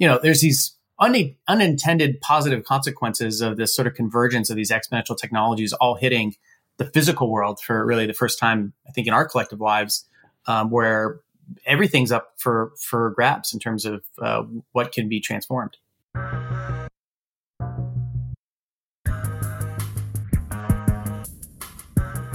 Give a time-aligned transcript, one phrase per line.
[0.00, 4.70] you know, there's these un- unintended positive consequences of this sort of convergence of these
[4.70, 6.34] exponential technologies all hitting
[6.78, 10.06] the physical world for really the first time, I think, in our collective lives,
[10.46, 11.20] um, where
[11.66, 15.76] everything's up for for grabs in terms of uh, what can be transformed.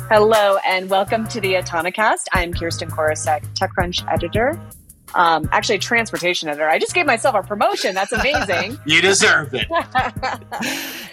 [0.07, 2.25] Hello and welcome to the Autonocast.
[2.31, 4.61] I'm Kirsten Korosek, TechCrunch editor.
[5.13, 6.67] Um, actually, transportation editor.
[6.67, 7.95] I just gave myself a promotion.
[7.95, 8.79] That's amazing.
[8.85, 9.67] you deserve it.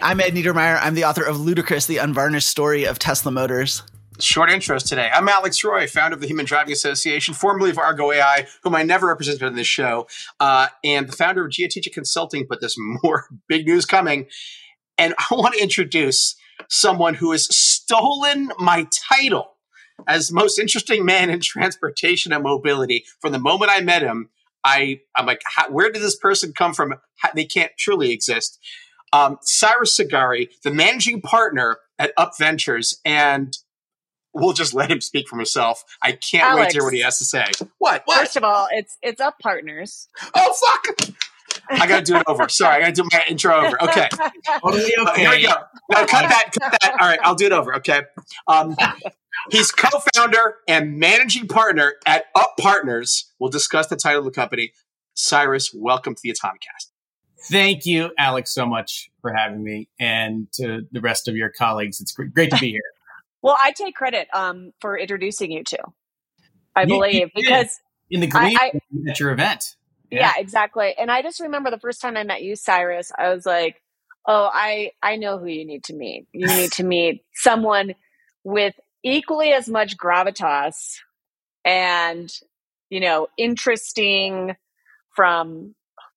[0.00, 0.78] I'm Ed Niedermeyer.
[0.80, 3.82] I'm the author of Ludicrous, the unvarnished story of Tesla Motors.
[4.18, 5.10] Short intros today.
[5.12, 8.82] I'm Alex Roy, founder of the Human Driving Association, formerly of Argo AI, whom I
[8.82, 10.06] never represented on this show,
[10.38, 12.46] uh, and the founder of Geoteacher Consulting.
[12.48, 14.26] But there's more big news coming.
[14.98, 16.36] And I want to introduce
[16.68, 19.51] someone who has stolen my title
[20.06, 23.04] as most interesting man in transportation and mobility.
[23.20, 24.30] From the moment I met him,
[24.64, 26.94] I I'm like, how, where did this person come from?
[27.16, 28.58] How, they can't truly exist.
[29.12, 33.56] Um, Cyrus Sigari, the managing partner at Up Ventures, and
[34.32, 35.84] we'll just let him speak for himself.
[36.02, 37.44] I can't Alex, wait to hear what he has to say.
[37.78, 38.02] What?
[38.06, 38.18] What?
[38.20, 40.08] First of all, it's it's Up Partners.
[40.34, 41.10] Oh fuck!
[41.70, 42.48] I got to do it over.
[42.48, 43.82] Sorry, I got to do my intro over.
[43.82, 44.08] Okay.
[44.60, 45.20] Totally okay.
[45.20, 45.52] Here we go.
[45.90, 46.50] Now cut that.
[46.58, 46.96] Cut that.
[47.00, 47.76] All right, I'll do it over.
[47.76, 48.02] Okay.
[48.46, 48.76] Um,
[49.50, 53.30] he's co-founder and managing partner at Up Partners.
[53.38, 54.72] We'll discuss the title of the company.
[55.14, 56.90] Cyrus, welcome to the Autonocast.
[57.50, 62.00] Thank you, Alex, so much for having me, and to the rest of your colleagues.
[62.00, 62.80] It's great to be here.
[63.42, 65.78] well, I take credit um, for introducing you to.
[66.76, 69.76] I you, believe you because in the Glee I, I, at your event.
[70.10, 70.20] Yeah.
[70.20, 70.94] yeah, exactly.
[70.96, 73.82] And I just remember the first time I met you, Cyrus, I was like,
[74.26, 76.26] oh, I, I know who you need to meet.
[76.32, 77.94] You need to meet someone
[78.44, 78.74] with
[79.04, 80.98] equally as much gravitas
[81.64, 82.32] and,
[82.90, 84.56] you know, interesting
[85.14, 85.74] from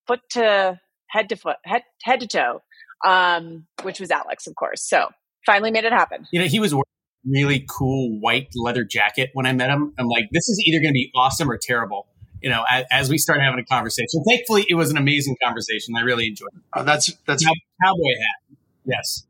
[0.07, 2.61] foot to head to foot, head, head to toe,
[3.05, 4.81] um, which was Alex, of course.
[4.81, 5.09] So
[5.45, 6.27] finally made it happen.
[6.31, 6.83] You know, he was wearing
[7.25, 9.93] really cool white leather jacket when I met him.
[9.97, 12.07] I'm like, this is either going to be awesome or terrible
[12.41, 14.23] you know, as, as, we start having a conversation.
[14.27, 15.95] Thankfully, it was an amazing conversation.
[15.97, 16.61] I really enjoyed it.
[16.73, 18.57] Oh, that's that's cowboy hat.
[18.85, 19.25] Yes.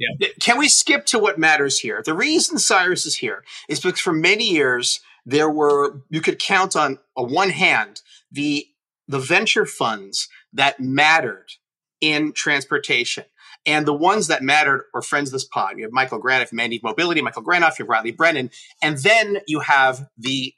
[0.00, 0.28] Yeah.
[0.40, 2.02] Can we skip to what matters here?
[2.04, 6.74] The reason Cyrus is here is because for many years there were you could count
[6.74, 8.00] on a one hand
[8.32, 8.66] the
[9.06, 11.48] the venture funds that mattered
[12.00, 13.24] in transportation.
[13.66, 15.76] And the ones that mattered are friends of this pod.
[15.76, 18.50] You have Michael Granoff, Maniv Mobility, Michael Granoff, you have Reilly Brennan,
[18.80, 20.54] and then you have the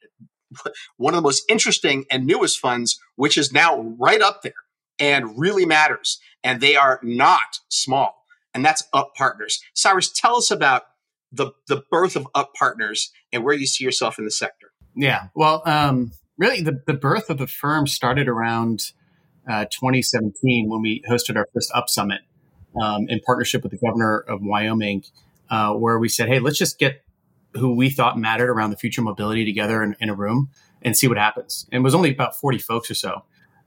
[0.99, 4.53] one of the most interesting and newest funds, which is now right up there
[5.01, 6.21] and really matters.
[6.45, 8.22] And they are not small.
[8.55, 9.63] And that's Up Partners.
[9.75, 10.83] Cyrus, tell us about
[11.31, 14.69] the, the birth of Up Partners and where you see yourself in the sector.
[14.95, 15.29] Yeah.
[15.35, 18.93] Well, um, really, the, the birth of the firm started around
[19.49, 22.21] uh, 2017 when we hosted our first Up Summit
[22.81, 25.05] um, in partnership with the governor of Wyoming,
[25.51, 27.03] uh, where we said, hey, let's just get
[27.55, 31.07] who we thought mattered around the future mobility together in, in a room and see
[31.07, 31.67] what happens.
[31.71, 33.25] And it was only about 40 folks or so.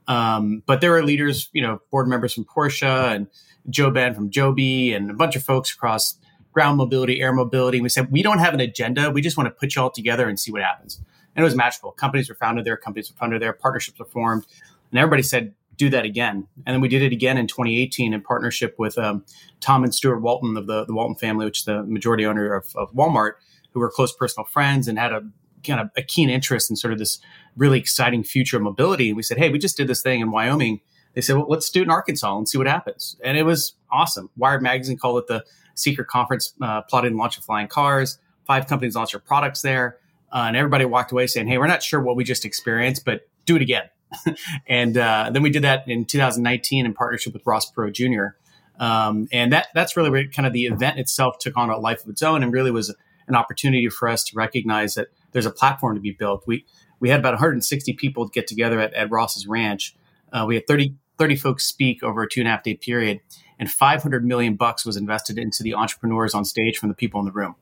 [0.08, 3.26] Um, but there were leaders, you know, board members from Porsche and
[3.70, 6.18] JoeBen from Joby and a bunch of folks across
[6.52, 7.80] ground mobility, air mobility.
[7.80, 9.10] We said, we don't have an agenda.
[9.10, 11.00] We just want to put you all together and see what happens.
[11.34, 11.92] And it was magical.
[11.92, 14.46] Companies were founded there, companies were founded there, partnerships were formed.
[14.90, 16.46] And everybody said, do that again.
[16.64, 19.24] And then we did it again in 2018 in partnership with um,
[19.60, 22.74] Tom and Steuart Walton of the, the Walton family, which is the majority owner of,
[22.76, 23.32] of Walmart
[23.72, 25.22] who were close personal friends and had a
[25.66, 27.18] kind of a keen interest in sort of this
[27.56, 29.08] really exciting future of mobility.
[29.08, 30.80] And we said, hey, we just did this thing in Wyoming.
[31.16, 33.16] They said, well, let's do it in Arkansas and see what happens.
[33.24, 34.28] And it was awesome.
[34.36, 35.44] Wired Magazine called it the
[35.74, 38.18] secret conference, uh, plotting launch of flying cars.
[38.46, 39.96] Five companies launched their products there.
[40.30, 43.26] Uh, and everybody walked away saying, hey, we're not sure what we just experienced, but
[43.46, 43.84] do it again.
[44.68, 48.36] and uh, then we did that in 2019 in partnership with Ross Perot Jr.
[48.78, 52.04] Um, and that that's really where kind of the event itself took on a life
[52.04, 52.94] of its own and really was
[53.26, 56.44] an opportunity for us to recognize that there's a platform to be built.
[56.46, 56.66] We
[57.00, 59.96] we had about 160 people get together at, at Ross's ranch.
[60.30, 63.20] Uh, we had 30, 30 folks speak over a two and a half day period,
[63.58, 67.26] and 500 million bucks was invested into the entrepreneurs on stage from the people in
[67.26, 67.54] the room.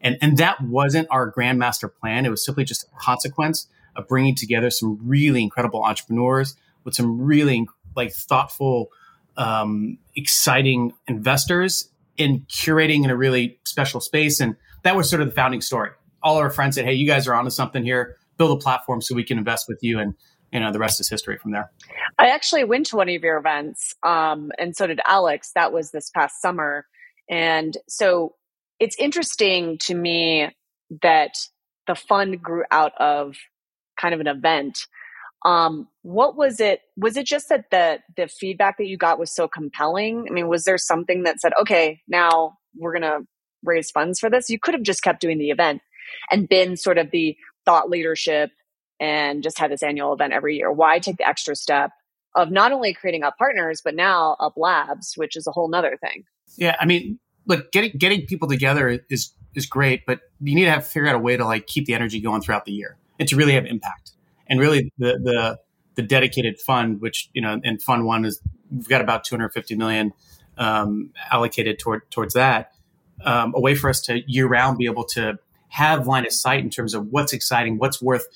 [0.00, 2.24] And, and that wasn't our grandmaster plan.
[2.24, 7.20] It was simply just a consequence of bringing together some really incredible entrepreneurs with some
[7.20, 8.90] really like thoughtful,
[9.36, 14.40] um, exciting investors in curating in a really special space.
[14.40, 15.90] And that was sort of the founding story.
[16.22, 18.16] All our friends said, "Hey, you guys are onto something here.
[18.36, 20.14] Build a platform so we can invest with you." And
[20.52, 21.70] you know, the rest is history from there.
[22.18, 25.52] I actually went to one of your events, um, and so did Alex.
[25.54, 26.86] That was this past summer,
[27.28, 28.34] and so
[28.80, 30.50] it's interesting to me
[31.02, 31.34] that
[31.86, 33.36] the fund grew out of
[34.00, 34.86] kind of an event.
[35.44, 36.80] Um, what was it?
[36.96, 40.26] Was it just that the the feedback that you got was so compelling?
[40.28, 43.20] I mean, was there something that said, okay, now we're gonna
[43.62, 44.50] raise funds for this?
[44.50, 45.82] You could have just kept doing the event
[46.30, 47.36] and been sort of the
[47.66, 48.50] thought leadership
[49.00, 50.70] and just had this annual event every year.
[50.70, 51.90] Why take the extra step
[52.34, 55.96] of not only creating up partners, but now up labs, which is a whole nother
[56.00, 56.24] thing?
[56.56, 60.70] Yeah, I mean, look, getting getting people together is is great, but you need to
[60.70, 63.28] have figure out a way to like keep the energy going throughout the year and
[63.28, 64.12] to really have impact.
[64.48, 65.58] And really, the the
[65.96, 68.40] the dedicated fund, which you know, and Fund One is
[68.70, 70.12] we've got about 250 million
[70.56, 72.72] um, allocated toward towards that.
[73.24, 75.38] Um, a way for us to year round be able to
[75.70, 78.26] have line of sight in terms of what's exciting, what's worth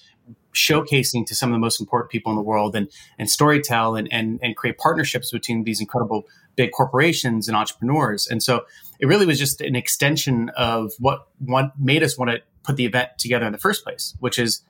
[0.54, 2.88] showcasing to some of the most important people in the world and
[3.18, 6.24] and storytell and and, and create partnerships between these incredible
[6.56, 8.26] big corporations and entrepreneurs.
[8.26, 8.64] And so
[8.98, 12.84] it really was just an extension of what what made us want to put the
[12.84, 14.62] event together in the first place, which is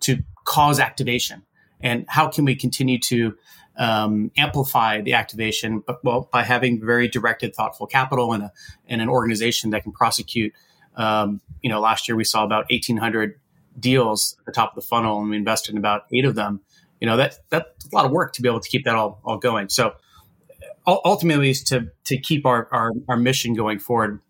[0.00, 1.42] to cause activation.
[1.80, 3.36] And how can we continue to
[3.76, 5.82] um, amplify the activation?
[5.86, 8.52] But well, by having very directed, thoughtful capital and a
[8.86, 10.52] and an organization that can prosecute.
[10.96, 13.40] Um, you know, last year we saw about 1,800
[13.78, 16.60] deals at the top of the funnel, and we invested in about eight of them.
[17.00, 19.20] You know, that that's a lot of work to be able to keep that all
[19.24, 19.68] all going.
[19.68, 19.94] So
[20.86, 24.20] ultimately is to to keep our, our our mission going forward.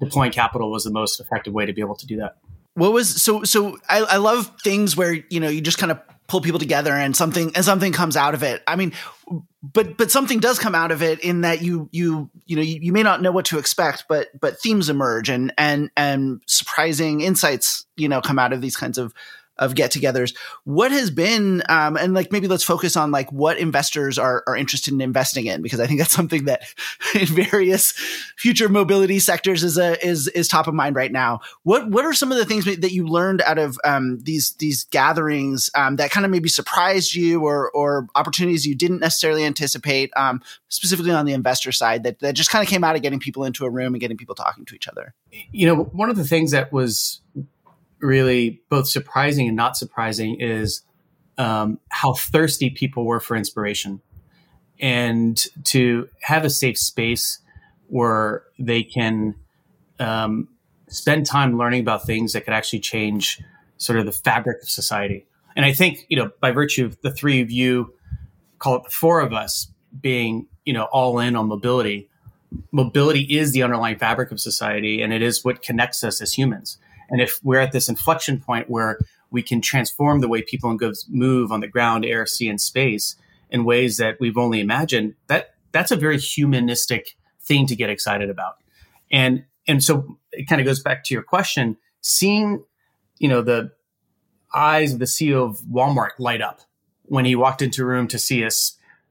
[0.00, 2.36] Deploying capital was the most effective way to be able to do that.
[2.74, 3.78] What was so so?
[3.88, 7.16] I, I love things where you know you just kind of pull people together and
[7.16, 8.62] something and something comes out of it.
[8.66, 8.92] I mean,
[9.62, 12.78] but but something does come out of it in that you you you know you,
[12.80, 17.22] you may not know what to expect, but but themes emerge and and and surprising
[17.22, 19.12] insights you know come out of these kinds of
[19.58, 20.34] of get-togethers.
[20.64, 24.56] What has been, um, and like maybe let's focus on like what investors are are
[24.56, 26.62] interested in investing in because I think that's something that
[27.14, 27.92] in various
[28.36, 31.40] future mobility sectors is a is is top of mind right now.
[31.62, 34.84] What what are some of the things that you learned out of um, these these
[34.84, 40.10] gatherings um, that kind of maybe surprised you or or opportunities you didn't necessarily anticipate,
[40.16, 43.20] um, specifically on the investor side that that just kind of came out of getting
[43.20, 45.14] people into a room and getting people talking to each other?
[45.52, 47.20] You know, one of the things that was
[48.00, 50.82] really both surprising and not surprising is
[51.36, 54.00] um, how thirsty people were for inspiration
[54.80, 57.38] and to have a safe space
[57.88, 59.34] where they can
[59.98, 60.48] um,
[60.88, 63.40] spend time learning about things that could actually change
[63.76, 65.26] sort of the fabric of society.
[65.56, 67.92] And I think, you know, by virtue of the three of you,
[68.58, 69.68] call it the four of us
[70.00, 72.08] being, you know, all in on mobility,
[72.70, 76.78] mobility is the underlying fabric of society and it is what connects us as humans.
[77.10, 78.98] And if we're at this inflection point where
[79.30, 82.60] we can transform the way people and goods move on the ground, air, sea, and
[82.60, 83.16] space
[83.50, 88.30] in ways that we've only imagined, that that's a very humanistic thing to get excited
[88.30, 88.56] about.
[89.10, 92.64] And and so it kind of goes back to your question, seeing,
[93.18, 93.72] you know, the
[94.54, 96.60] eyes of the CEO of Walmart light up
[97.04, 98.50] when he walked into a room to see a,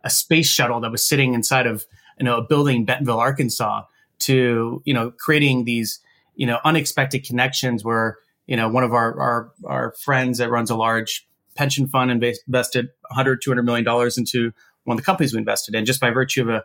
[0.04, 1.86] a space shuttle that was sitting inside of
[2.20, 3.84] you know a building in Bentonville, Arkansas,
[4.20, 6.00] to you know creating these
[6.38, 10.70] you know, unexpected connections where, you know, one of our, our, our friends that runs
[10.70, 14.54] a large pension fund invested 100, 200 million dollars into
[14.84, 16.64] one of the companies we invested in just by virtue of a,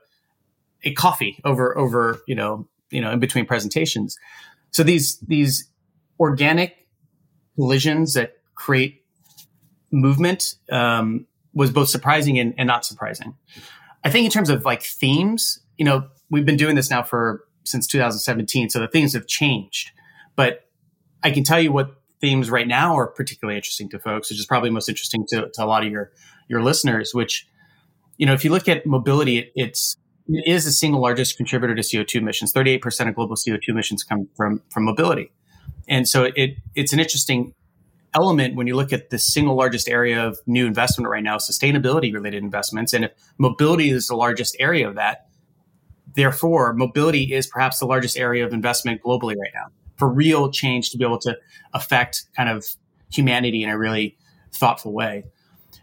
[0.84, 4.16] a coffee over, over, you know, you know, in between presentations.
[4.70, 5.70] So these, these
[6.20, 6.76] organic
[7.56, 9.02] collisions that create
[9.90, 13.34] movement, um, was both surprising and, and not surprising.
[14.04, 17.44] I think in terms of like themes, you know, we've been doing this now for
[17.64, 18.70] since 2017.
[18.70, 19.90] So the themes have changed.
[20.36, 20.68] But
[21.22, 24.46] I can tell you what themes right now are particularly interesting to folks, which is
[24.46, 26.12] probably most interesting to, to a lot of your
[26.48, 27.12] your listeners.
[27.14, 27.46] Which,
[28.16, 29.96] you know, if you look at mobility, it, it's
[30.28, 32.52] it is the single largest contributor to CO2 emissions.
[32.52, 35.32] 38% of global CO2 emissions come from from mobility,
[35.88, 37.54] and so it it's an interesting
[38.14, 42.12] element when you look at the single largest area of new investment right now, sustainability
[42.12, 45.26] related investments, and if mobility is the largest area of that,
[46.14, 50.90] Therefore, mobility is perhaps the largest area of investment globally right now for real change
[50.90, 51.36] to be able to
[51.72, 52.66] affect kind of
[53.12, 54.16] humanity in a really
[54.52, 55.24] thoughtful way.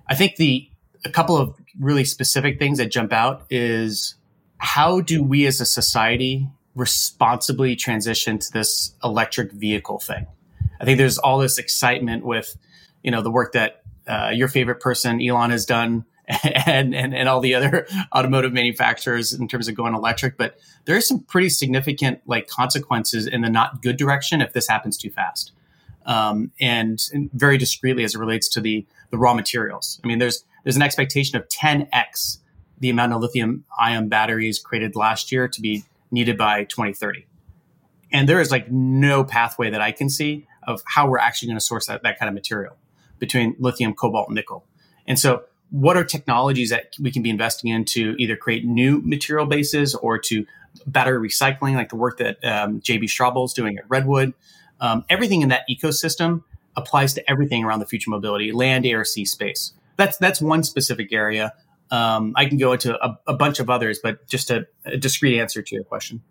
[0.08, 0.70] I think the
[1.06, 4.16] a couple of really specific things that jump out is
[4.58, 10.28] how do we as a society responsibly transition to this electric vehicle thing?
[10.82, 12.58] I think there's all this excitement with,
[13.04, 16.06] you know, the work that uh, your favorite person Elon has done
[16.66, 20.38] and, and, and all the other automotive manufacturers in terms of going electric.
[20.38, 24.68] But there are some pretty significant like consequences in the not good direction if this
[24.68, 25.52] happens too fast.
[26.06, 30.00] Um, and, and, very discreetly as it relates to the, the raw materials.
[30.04, 32.40] I mean, there's, there's an expectation of 10x
[32.80, 37.26] the amount of lithium ion batteries created last year to be needed by 2030.
[38.12, 41.58] And there is like no pathway that I can see of how we're actually going
[41.58, 42.78] to source that, that kind of material
[43.20, 44.66] between lithium, cobalt, and nickel.
[45.06, 49.02] And so, what are technologies that we can be investing in to either create new
[49.04, 50.46] material bases or to
[50.86, 54.34] battery recycling, like the work that um, JB Straubel is doing at Redwood?
[54.80, 56.44] Um, everything in that ecosystem
[56.76, 59.74] applies to everything around the future mobility, land, air, sea, space.
[59.98, 61.54] That's that's one specific area.
[61.92, 65.40] Um, I can go into a, a, bunch of others, but just a, a, discrete
[65.40, 66.22] answer to your question.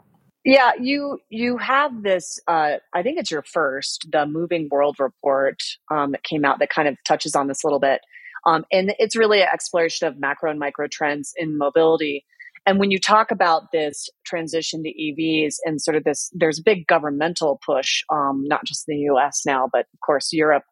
[0.45, 2.39] Yeah, you you have this.
[2.47, 6.71] Uh, I think it's your first, the Moving World report um, that came out that
[6.71, 8.01] kind of touches on this a little bit,
[8.49, 12.25] um, and it's really an exploration of macro and micro trends in mobility.
[12.67, 16.63] And when you talk about this transition to EVs and sort of this, there's a
[16.63, 19.43] big governmental push, um, not just in the U.S.
[19.47, 20.65] now, but of course Europe,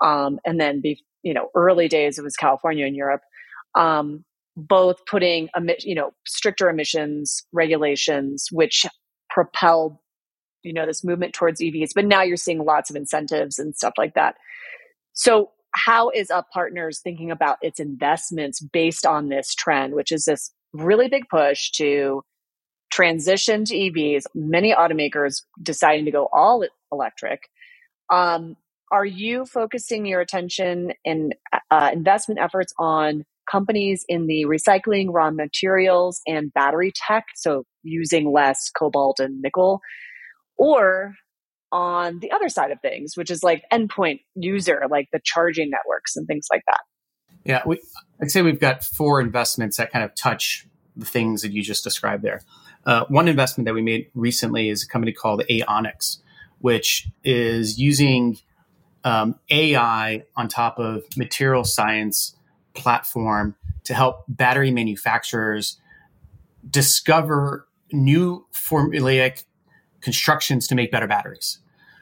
[0.00, 3.22] um, and then be, you know early days it was California and Europe
[3.74, 4.24] um,
[4.56, 5.48] both putting
[5.80, 8.86] you know stricter emissions regulations, which
[9.30, 9.96] propelled
[10.62, 11.90] you know this movement towards EVs.
[11.94, 14.34] But now you're seeing lots of incentives and stuff like that.
[15.12, 15.50] So
[15.84, 20.52] how is Up Partners thinking about its investments based on this trend, which is this
[20.72, 22.22] really big push to
[22.92, 24.24] transition to EVs?
[24.34, 27.48] Many automakers deciding to go all electric.
[28.12, 28.56] Um,
[28.90, 31.34] are you focusing your attention and
[31.70, 38.32] uh, investment efforts on companies in the recycling, raw materials, and battery tech, so using
[38.32, 39.80] less cobalt and nickel,
[40.56, 41.14] or
[41.70, 46.16] on the other side of things, which is like endpoint user, like the charging networks
[46.16, 46.80] and things like that.
[47.44, 47.80] Yeah, we,
[48.20, 51.84] I'd say we've got four investments that kind of touch the things that you just
[51.84, 52.42] described there.
[52.84, 56.18] Uh, one investment that we made recently is a company called Aionics,
[56.60, 58.38] which is using
[59.04, 62.34] um, AI on top of material science
[62.74, 65.78] platform to help battery manufacturers
[66.68, 69.44] discover new formulaic
[70.00, 71.58] constructions to make better batteries.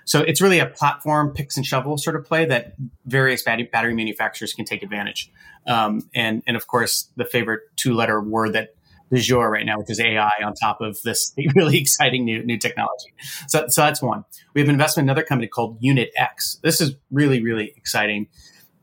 [0.07, 2.75] So it's really a platform picks and shovel sort of play that
[3.07, 5.31] various battery manufacturers can take advantage.
[5.67, 8.77] Um, and and of course the favorite two letter word that
[9.11, 12.57] du jour right now, which is AI on top of this really exciting new new
[12.57, 13.15] technology.
[13.49, 14.25] So so that's one.
[14.55, 16.61] We have investment in another company called UnitX.
[16.63, 18.29] This is really really exciting.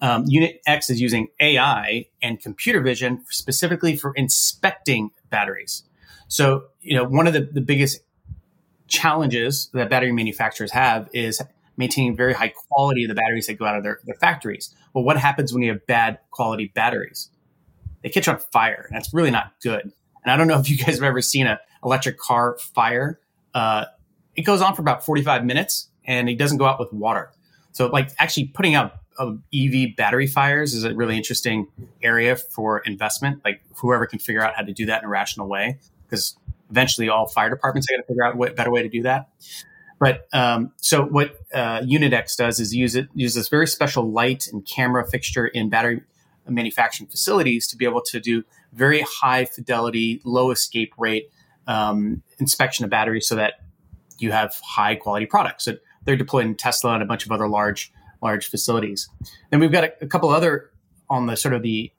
[0.01, 5.83] Um, UnitX is using AI and computer vision specifically for inspecting batteries.
[6.27, 8.01] So, you know, one of the, the biggest
[8.93, 11.41] challenges that battery manufacturers have is
[11.77, 14.73] maintaining very high quality of the batteries that go out of their, their factories.
[14.93, 17.29] Well, what happens when you have bad quality batteries?
[18.03, 19.91] They catch on fire, and that's really not good.
[20.23, 23.19] And I don't know if you guys have ever seen an electric car fire.
[23.55, 23.85] Uh,
[24.35, 27.31] it goes on for about 45 minutes, and it doesn't go out with water.
[27.71, 31.67] So, like, actually putting out of EV battery fires is a really interesting
[32.01, 33.41] area for investment.
[33.45, 36.35] Like whoever can figure out how to do that in a rational way, because
[36.73, 39.29] eventually all fire departments are going to figure out what better way to do that.
[39.99, 44.47] But um, so what uh, UnitX does is use it use this very special light
[44.51, 46.01] and camera fixture in battery
[46.47, 51.29] manufacturing facilities to be able to do very high fidelity, low escape rate
[51.67, 53.53] um, inspection of batteries, so that
[54.17, 55.65] you have high quality products.
[55.65, 59.09] So they're deployed in Tesla and a bunch of other large large facilities.
[59.51, 60.71] Then we've got a, a couple other
[61.09, 61.91] on the sort of the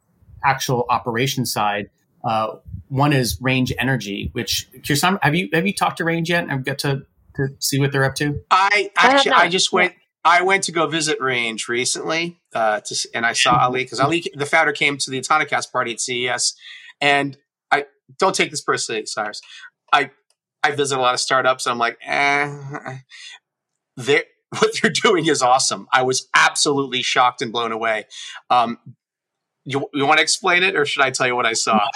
[0.45, 1.91] actual operation side.
[2.25, 2.57] Uh,
[2.89, 6.49] one is Range Energy, which Kirsten, have you have you talked to Range yet?
[6.51, 7.03] I've got to
[7.37, 8.41] to see what they're up to.
[8.51, 9.95] I actually I, I just went.
[10.27, 14.25] I went to go visit Range recently, uh, to, and I saw Ali because Ali,
[14.35, 16.55] the founder, came to the Autonocast party at CES,
[16.99, 17.37] and
[17.71, 17.85] I
[18.19, 19.43] don't take this personally, Cyrus.
[19.93, 20.11] I
[20.63, 22.99] I visit a lot of startups, and I'm like, eh.
[23.97, 24.25] There,
[24.59, 25.87] what they're doing is awesome.
[25.93, 28.07] I was absolutely shocked and blown away.
[28.51, 28.79] Um,
[29.65, 31.81] you, you want to explain it, or should I tell you what I saw?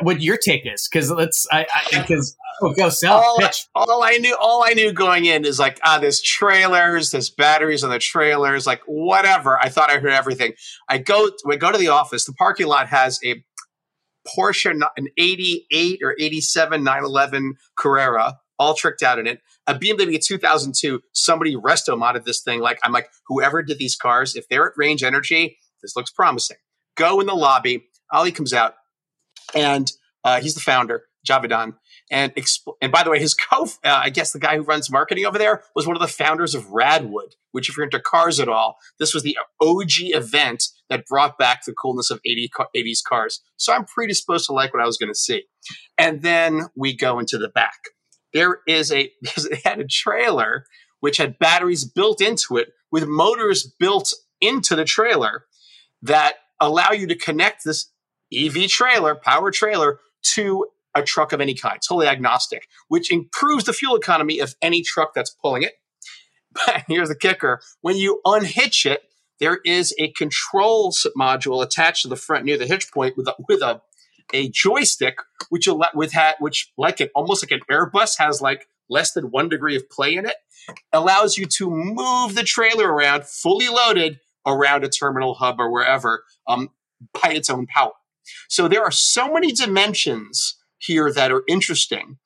[0.00, 0.88] What your take is?
[0.90, 3.18] Because let's, I because oh, go sell.
[3.18, 3.38] All,
[3.76, 7.84] all, I knew, all I knew going in is like, ah, there's trailers, there's batteries
[7.84, 9.56] on the trailers, like whatever.
[9.56, 10.54] I thought I heard everything.
[10.88, 12.24] I go, we go to the office.
[12.24, 13.44] The parking lot has a
[14.26, 21.00] Porsche, an 88 or 87 911 Carrera, all tricked out in it a BMW 2002,
[21.12, 22.60] somebody resto modded this thing.
[22.60, 26.56] Like, I'm like, whoever did these cars, if they're at range energy, this looks promising.
[26.98, 27.84] Go in the lobby.
[28.12, 28.74] Ali comes out,
[29.54, 29.90] and
[30.24, 31.74] uh, he's the founder, Javidan.
[32.10, 32.32] And
[32.80, 35.38] and by the way, his co, uh, I guess the guy who runs marketing over
[35.38, 37.34] there was one of the founders of Radwood.
[37.52, 41.64] Which, if you're into cars at all, this was the OG event that brought back
[41.64, 43.40] the coolness of 80, 80s cars.
[43.56, 45.44] So I'm predisposed to like what I was going to see.
[45.96, 47.78] And then we go into the back
[48.32, 50.64] there is a it had a trailer
[51.00, 55.44] which had batteries built into it with motors built into the trailer
[56.02, 57.90] that allow you to connect this
[58.32, 60.00] EV trailer, power trailer,
[60.34, 64.82] to a truck of any kind, totally agnostic, which improves the fuel economy of any
[64.82, 65.74] truck that's pulling it.
[66.52, 69.02] But here's the kicker when you unhitch it,
[69.40, 73.34] there is a controls module attached to the front near the hitch point with a,
[73.48, 73.80] with a
[74.34, 79.12] a joystick, which with hat, which like it almost like an Airbus has like less
[79.12, 80.36] than one degree of play in it,
[80.92, 86.24] allows you to move the trailer around fully loaded around a terminal hub or wherever
[86.46, 86.70] um,
[87.22, 87.92] by its own power.
[88.48, 92.18] So there are so many dimensions here that are interesting.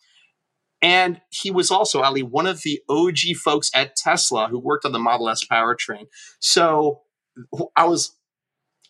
[0.81, 4.93] And he was also, Ali, one of the OG folks at Tesla who worked on
[4.93, 6.07] the Model S powertrain.
[6.41, 7.02] So
[7.76, 8.17] I was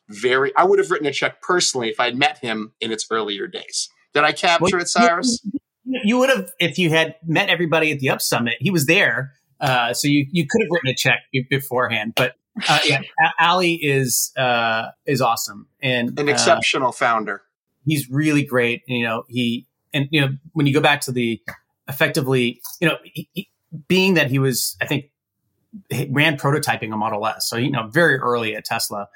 [0.08, 3.46] very, I would have written a check personally if I'd met him in its earlier
[3.46, 3.88] days.
[4.14, 5.46] Did I capture well, it, Cyrus?
[5.84, 8.54] You would have if you had met everybody at the Up Summit.
[8.60, 11.20] He was there, uh, so you you could have written a check
[11.50, 12.12] beforehand.
[12.14, 12.34] But
[12.68, 13.02] uh, yeah,
[13.38, 17.42] Ali is uh, is awesome and an uh, exceptional founder.
[17.86, 18.82] He's really great.
[18.86, 21.40] You know, he and you know when you go back to the
[21.88, 23.48] effectively, you know, he, he,
[23.88, 25.10] being that he was, I think,
[26.10, 29.08] ran prototyping a Model S, so you know, very early at Tesla,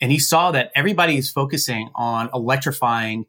[0.00, 3.26] and he saw that everybody is focusing on electrifying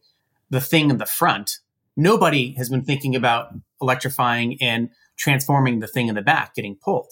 [0.50, 1.60] the thing in the front.
[1.98, 7.12] Nobody has been thinking about electrifying and transforming the thing in the back, getting pulled.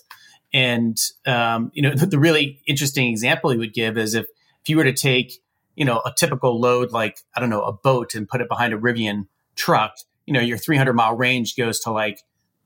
[0.53, 4.25] And um, you know, the, the, really interesting example he would give is if
[4.61, 5.33] if you were to take
[5.75, 8.73] you know a typical load like I don't know a boat and put it behind
[8.73, 9.95] a Rivian truck,
[10.25, 12.19] you know, your 300 mile range goes to like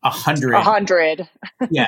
[0.03, 0.53] a hundred.
[0.53, 1.29] A hundred.
[1.71, 1.87] yeah.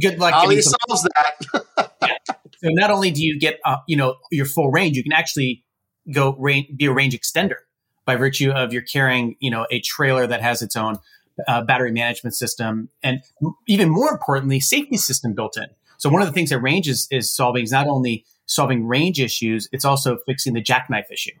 [0.00, 0.34] Good luck.
[0.34, 1.90] Ali solves that.
[2.02, 2.16] yeah.
[2.62, 5.64] So not only do you get uh, you know your full range, you can actually
[6.12, 7.56] go range, be a range extender
[8.04, 10.98] by virtue of you're carrying you know a trailer that has its own
[11.46, 13.20] uh, battery management system, and
[13.66, 15.66] even more importantly, safety system built in.
[15.98, 19.20] So one of the things that range is, is solving is not only solving range
[19.20, 21.32] issues, it's also fixing the jackknife issue.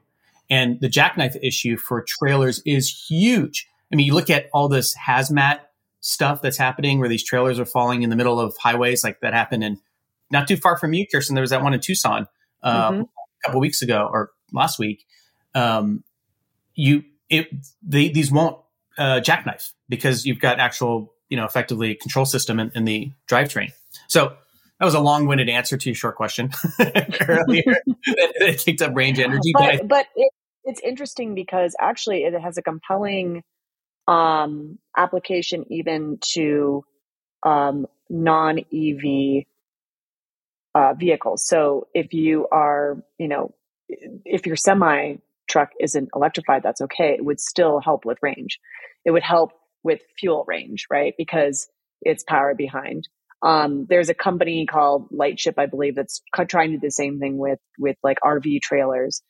[0.50, 3.68] And the jackknife issue for trailers is huge.
[3.92, 5.60] I mean, you look at all this hazmat
[6.00, 9.34] stuff that's happening where these trailers are falling in the middle of highways, like that
[9.34, 9.80] happened in
[10.30, 11.34] not too far from you, Kirsten.
[11.34, 12.26] There was that one in Tucson
[12.62, 13.00] um, mm-hmm.
[13.02, 13.06] a
[13.46, 15.06] couple weeks ago or last week.
[15.54, 16.04] Um,
[16.74, 17.48] you, it,
[17.82, 18.58] they, these won't
[18.98, 23.72] uh, jackknife because you've got actual, you know, effectively control system in, in the drivetrain.
[24.08, 24.34] So
[24.78, 26.50] that was a long-winded answer to your short question
[27.28, 27.76] earlier.
[28.04, 30.32] it kicked up range energy, but, but, but it,
[30.64, 33.42] it's interesting because actually it has a compelling
[34.06, 36.84] um, application even to
[37.44, 39.44] um, non-EV
[40.74, 41.46] uh, vehicles.
[41.46, 43.54] So if you are, you know,
[43.88, 45.16] if your semi
[45.48, 47.14] truck isn't electrified, that's okay.
[47.14, 48.58] It would still help with range.
[49.04, 51.14] It would help with fuel range, right?
[51.18, 51.68] Because
[52.02, 53.08] it's power behind.
[53.42, 57.38] Um, there's a company called Lightship, I believe, that's trying to do the same thing
[57.38, 59.22] with with like RV trailers,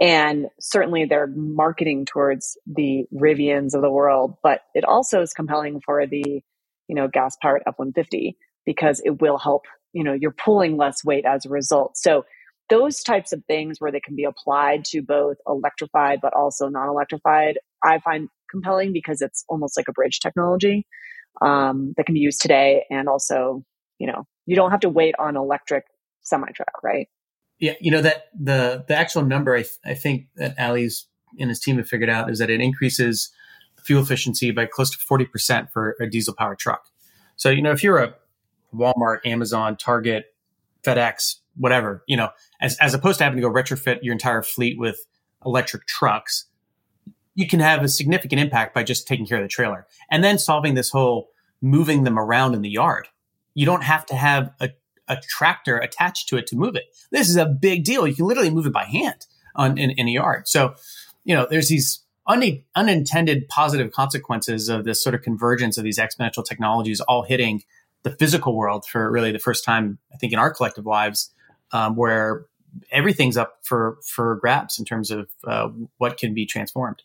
[0.00, 4.34] and certainly they're marketing towards the Rivians of the world.
[4.42, 6.42] But it also is compelling for the
[6.88, 9.62] you know gas powered F one fifty because it will help.
[9.92, 11.96] You know, you're pulling less weight as a result.
[11.96, 12.24] So
[12.72, 16.88] those types of things where they can be applied to both electrified but also non
[16.88, 20.86] electrified, I find compelling because it's almost like a bridge technology
[21.42, 22.86] um, that can be used today.
[22.90, 23.62] And also,
[23.98, 25.84] you know, you don't have to wait on electric
[26.22, 27.08] semi truck, right?
[27.58, 31.06] Yeah, you know that the the actual number I, th- I think that Ali's
[31.38, 33.30] and his team have figured out is that it increases
[33.84, 36.86] fuel efficiency by close to forty percent for a diesel powered truck.
[37.36, 38.14] So you know if you're a
[38.74, 40.34] Walmart, Amazon, Target,
[40.82, 44.78] FedEx, whatever, you know, as as opposed to having to go retrofit your entire fleet
[44.78, 44.98] with
[45.44, 46.46] electric trucks,
[47.34, 50.38] you can have a significant impact by just taking care of the trailer and then
[50.38, 51.28] solving this whole
[51.60, 53.08] moving them around in the yard.
[53.54, 54.70] You don't have to have a,
[55.08, 56.84] a tractor attached to it to move it.
[57.10, 58.06] This is a big deal.
[58.06, 60.48] You can literally move it by hand on, in, in a yard.
[60.48, 60.74] So,
[61.24, 65.98] you know, there's these un- unintended positive consequences of this sort of convergence of these
[65.98, 67.62] exponential technologies all hitting
[68.02, 71.30] the physical world for really the first time, I think, in our collective lives,
[71.72, 72.46] um, where
[72.90, 77.02] everything's up for for grabs in terms of uh, what can be transformed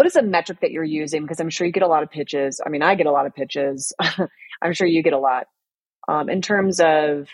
[0.00, 1.20] what is a metric that you're using?
[1.20, 2.58] Because I'm sure you get a lot of pitches.
[2.64, 3.92] I mean, I get a lot of pitches.
[4.62, 5.46] I'm sure you get a lot
[6.08, 7.28] um, in terms of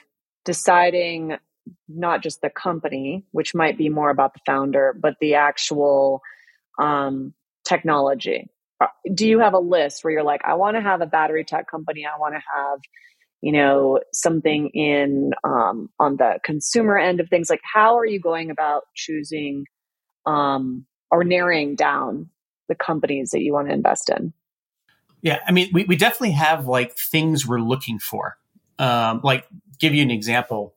[0.44, 1.36] deciding
[1.88, 6.22] not just the company, which might be more about the founder, but the actual
[6.80, 8.50] um, technology.
[8.80, 11.44] Uh, do you have a list where you're like, I want to have a battery
[11.44, 12.04] tech company.
[12.04, 12.80] I want to have,
[13.42, 17.50] you know, something in um, on the consumer end of things.
[17.50, 19.66] Like, how are you going about choosing
[20.24, 22.30] um, or narrowing down
[22.68, 24.32] the companies that you want to invest in?
[25.22, 28.36] Yeah, I mean, we, we definitely have like things we're looking for.
[28.78, 29.46] Um, like,
[29.78, 30.74] give you an example.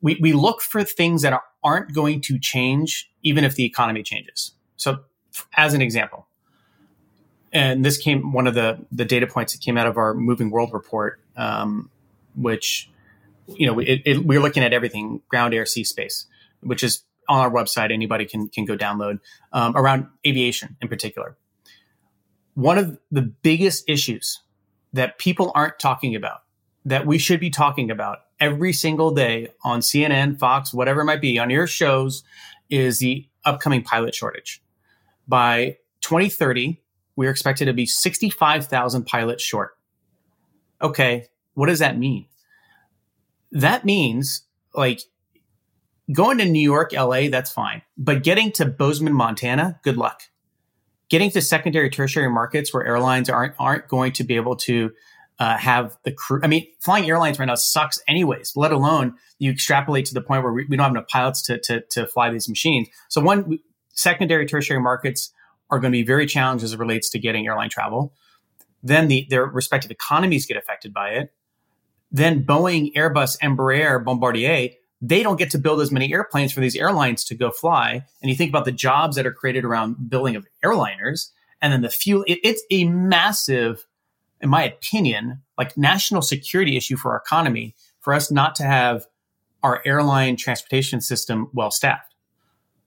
[0.00, 4.02] We, we look for things that are, aren't going to change even if the economy
[4.02, 4.52] changes.
[4.76, 5.00] So,
[5.56, 6.26] as an example,
[7.52, 10.50] and this came one of the the data points that came out of our moving
[10.50, 11.90] world report, um,
[12.34, 12.90] which
[13.56, 16.26] you know, it, it, we're looking at everything ground, air, sea, space,
[16.60, 17.92] which is on our website.
[17.92, 19.20] Anybody can can go download
[19.52, 21.36] um, around aviation in particular.
[22.54, 24.42] One of the biggest issues
[24.92, 26.42] that people aren't talking about
[26.84, 31.20] that we should be talking about every single day on CNN, Fox, whatever it might
[31.20, 32.24] be, on your shows
[32.70, 34.62] is the upcoming pilot shortage.
[35.28, 36.80] By 2030,
[37.20, 39.76] we're expected to be 65,000 pilots short.
[40.80, 42.24] Okay, what does that mean?
[43.52, 45.02] That means like
[46.10, 47.82] going to New York, LA, that's fine.
[47.98, 50.22] But getting to Bozeman, Montana, good luck.
[51.10, 54.90] Getting to secondary, tertiary markets where airlines aren't aren't going to be able to
[55.38, 56.40] uh, have the crew.
[56.42, 60.42] I mean, flying airlines right now sucks anyways, let alone you extrapolate to the point
[60.42, 62.88] where we, we don't have enough pilots to, to, to fly these machines.
[63.10, 63.58] So one,
[63.90, 65.34] secondary, tertiary markets
[65.70, 68.12] are going to be very challenged as it relates to getting airline travel.
[68.82, 71.32] Then the, their respective economies get affected by it.
[72.10, 74.70] Then Boeing, Airbus, Embraer, Bombardier,
[75.02, 78.04] they don't get to build as many airplanes for these airlines to go fly.
[78.20, 81.30] And you think about the jobs that are created around building of airliners
[81.62, 83.86] and then the fuel, it, it's a massive
[84.40, 89.06] in my opinion, like national security issue for our economy for us not to have
[89.62, 92.14] our airline transportation system well staffed.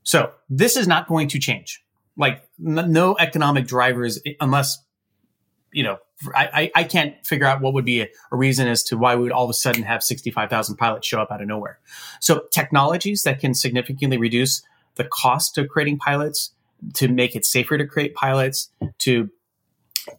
[0.02, 1.84] So this is not going to change.
[2.16, 4.78] Like no economic drivers, unless,
[5.72, 5.98] you know,
[6.36, 9.16] I, I, I can't figure out what would be a, a, reason as to why
[9.16, 11.80] we would all of a sudden have 65,000 pilots show up out of nowhere.
[12.22, 14.62] So technologies that can significantly reduce
[14.96, 16.52] the cost of creating pilots,
[16.96, 19.30] to make it safer to create pilots, to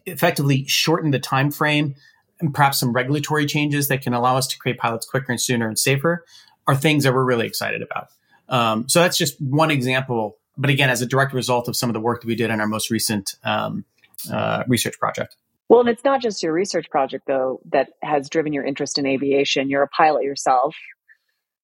[0.05, 1.95] effectively shorten the time frame
[2.39, 5.67] and perhaps some regulatory changes that can allow us to create pilots quicker and sooner
[5.67, 6.25] and safer
[6.67, 8.07] are things that we're really excited about.
[8.49, 11.93] Um, so that's just one example, but again, as a direct result of some of
[11.93, 13.85] the work that we did in our most recent um,
[14.31, 15.35] uh, research project.
[15.67, 19.05] Well, and it's not just your research project though that has driven your interest in
[19.05, 19.69] aviation.
[19.69, 20.75] You're a pilot yourself,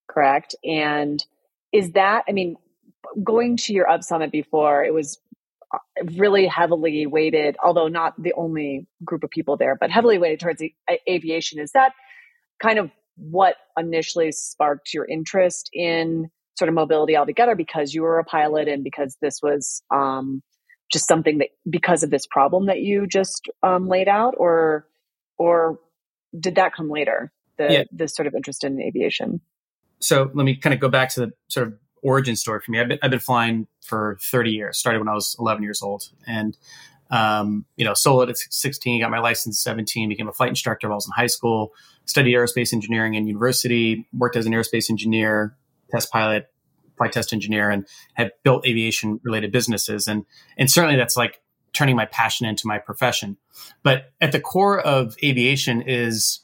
[0.10, 0.56] correct?
[0.64, 1.24] And
[1.72, 2.56] is that, I mean,
[3.24, 5.20] going to your Up Summit before, it was
[6.16, 10.60] really heavily weighted, although not the only group of people there, but heavily weighted towards
[10.60, 10.74] the
[11.10, 11.60] aviation.
[11.60, 11.94] Is that
[12.62, 18.20] kind of what initially sparked your interest in sort of mobility altogether because you were
[18.20, 20.42] a pilot and because this was um,
[20.92, 24.88] just something that because of this problem that you just um, laid out or
[25.38, 25.80] or
[26.38, 27.84] did that come later the yeah.
[27.92, 29.42] this sort of interest in aviation
[30.00, 32.80] so let me kind of go back to the sort of origin story for me.
[32.80, 36.10] I've been, I've been flying for 30 years, started when I was 11 years old.
[36.28, 36.58] And,
[37.10, 40.88] um, you know, soloed at 16, got my license at 17, became a flight instructor
[40.88, 41.74] while I was in high school,
[42.06, 45.56] studied aerospace engineering in university, worked as an aerospace engineer,
[45.92, 46.50] test pilot,
[46.98, 50.08] flight test engineer, and had built aviation related businesses.
[50.08, 50.26] And,
[50.58, 51.42] and certainly that's like
[51.74, 53.38] turning my passion into my profession.
[53.84, 56.42] But at the core of aviation is,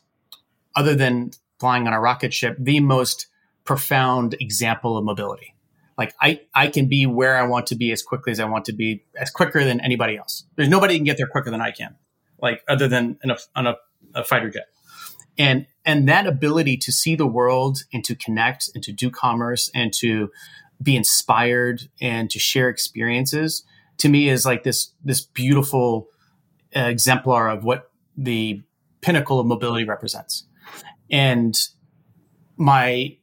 [0.76, 3.28] other than flying on a rocket ship, the most
[3.64, 5.54] profound example of mobility.
[5.98, 8.66] Like I, I can be where I want to be as quickly as I want
[8.66, 10.46] to be, as quicker than anybody else.
[10.56, 11.96] There's nobody can get there quicker than I can,
[12.40, 13.76] like other than a, on a,
[14.14, 14.68] a fighter jet.
[15.38, 19.72] And and that ability to see the world and to connect and to do commerce
[19.74, 20.32] and to
[20.82, 23.64] be inspired and to share experiences
[23.98, 26.08] to me is like this this beautiful
[26.76, 28.62] uh, exemplar of what the
[29.02, 30.46] pinnacle of mobility represents.
[31.10, 31.58] And
[32.58, 33.18] my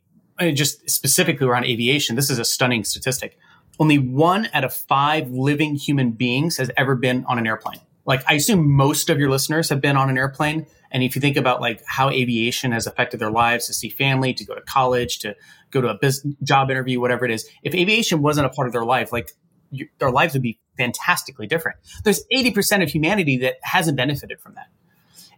[0.52, 3.38] just specifically around aviation, this is a stunning statistic.
[3.78, 7.80] Only one out of five living human beings has ever been on an airplane.
[8.06, 10.66] Like I assume most of your listeners have been on an airplane.
[10.94, 14.32] And if you think about like how aviation has affected their lives to see family,
[14.32, 15.34] to go to college, to
[15.72, 18.72] go to a business job interview, whatever it is, if aviation wasn't a part of
[18.72, 19.32] their life, like
[19.72, 21.78] you, their lives would be fantastically different.
[22.04, 24.68] There's 80% of humanity that hasn't benefited from that.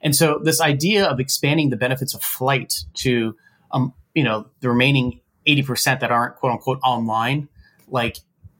[0.03, 3.35] And so this idea of expanding the benefits of flight to
[3.73, 7.49] um, you know the remaining 80% that aren't quote unquote online
[7.88, 8.19] like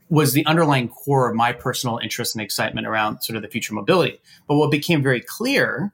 [0.09, 3.75] was the underlying core of my personal interest and excitement around sort of the future
[3.75, 5.93] mobility but what became very clear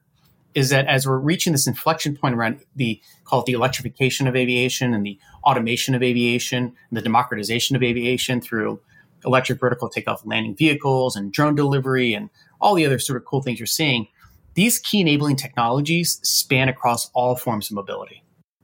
[0.55, 4.37] is that as we're reaching this inflection point around the call it the electrification of
[4.37, 8.81] aviation and the automation of aviation and the democratization of aviation through
[9.25, 12.29] electric vertical takeoff landing vehicles and drone delivery and
[12.61, 14.07] all the other sort of cool things you're seeing
[14.55, 18.23] these key enabling technologies span across all forms of mobility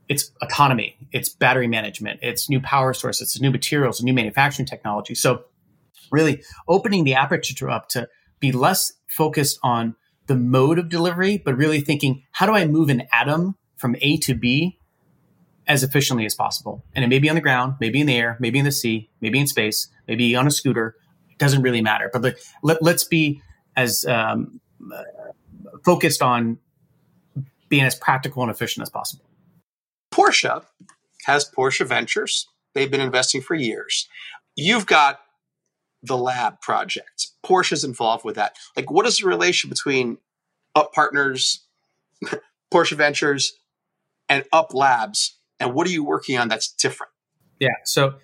[0.09, 5.13] it's autonomy, it's battery management, it's new power sources, it's new materials, new manufacturing technology.
[5.13, 5.43] So
[6.11, 9.95] really opening the aperture up to be less focused on
[10.29, 14.17] the mode of delivery, but really thinking, how do I move an atom from A
[14.19, 14.77] to B
[15.67, 16.85] as efficiently as possible?
[16.95, 19.09] And it may be on the ground, maybe in the air, maybe in the sea,
[19.19, 20.95] maybe in space, maybe on a scooter.
[21.31, 22.11] It doesn't really matter.
[22.13, 23.41] But let, us be
[23.75, 24.61] as um,
[25.83, 26.59] focused on
[27.67, 29.25] being as practical and efficient as possible
[30.13, 30.63] Porsche
[31.25, 32.47] has Porsche Ventures.
[32.75, 34.07] They've been investing for years.
[34.55, 35.19] You've got
[36.03, 37.27] the lab project.
[37.45, 38.55] Porsche's involved with that.
[38.75, 40.17] Like, what is the relation between
[40.75, 41.65] Up Partners,
[42.73, 43.53] Porsche Ventures,
[44.27, 45.37] and Up Labs?
[45.59, 47.11] And what are you working on that's different?
[47.59, 47.69] Yeah.
[47.83, 48.15] So,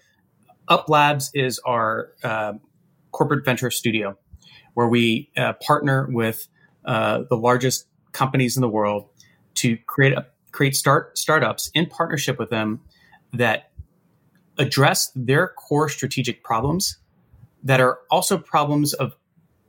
[0.67, 2.53] Up Labs is our uh,
[3.11, 4.17] corporate venture studio
[4.73, 6.47] where we uh, partner with
[6.85, 9.09] uh, the largest companies in the world
[9.55, 12.79] to create a, create start startups in partnership with them
[13.33, 13.71] that
[14.57, 16.97] address their core strategic problems
[17.65, 19.17] that are also problems of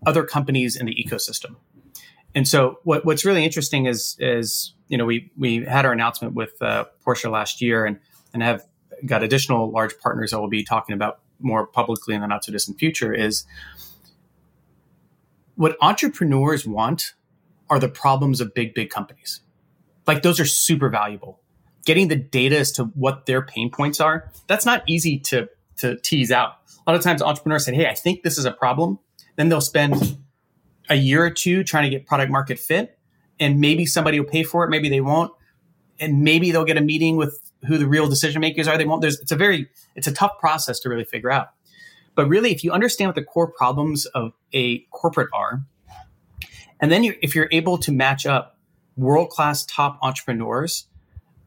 [0.06, 1.56] other companies in the ecosystem.
[2.34, 6.34] And so what, what's really interesting is, is, you know, we, we had our announcement
[6.34, 7.98] with uh, Porsche last year and,
[8.34, 8.62] and have
[9.04, 12.52] got additional large partners that we'll be talking about more publicly in the not so
[12.52, 13.44] distant future is
[15.54, 17.14] what entrepreneurs want
[17.68, 19.40] are the problems of big, big companies.
[20.06, 21.40] Like those are super valuable.
[21.86, 25.96] Getting the data as to what their pain points are, that's not easy to, to
[25.96, 26.56] tease out.
[26.86, 28.98] A lot of times entrepreneurs say, Hey, I think this is a problem.
[29.36, 30.18] Then they'll spend
[30.88, 32.98] a year or two trying to get product market fit.
[33.38, 34.70] And maybe somebody will pay for it.
[34.70, 35.32] Maybe they won't.
[35.98, 38.78] And maybe they'll get a meeting with who the real decision makers are.
[38.78, 39.02] They won't.
[39.02, 41.48] There's, it's a very, it's a tough process to really figure out.
[42.14, 45.62] But really, if you understand what the core problems of a corporate are,
[46.80, 48.58] and then if you're able to match up
[48.96, 50.86] world class top entrepreneurs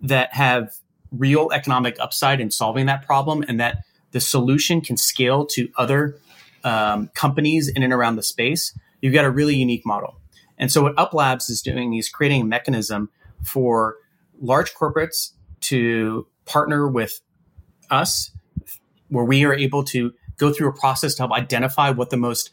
[0.01, 0.75] that have
[1.11, 6.17] real economic upside in solving that problem and that the solution can scale to other
[6.63, 10.19] um, companies in and around the space, you've got a really unique model.
[10.57, 13.09] And so what UpLabs is doing is creating a mechanism
[13.43, 13.95] for
[14.41, 17.21] large corporates to partner with
[17.89, 18.31] us
[19.07, 22.51] where we are able to go through a process to help identify what the most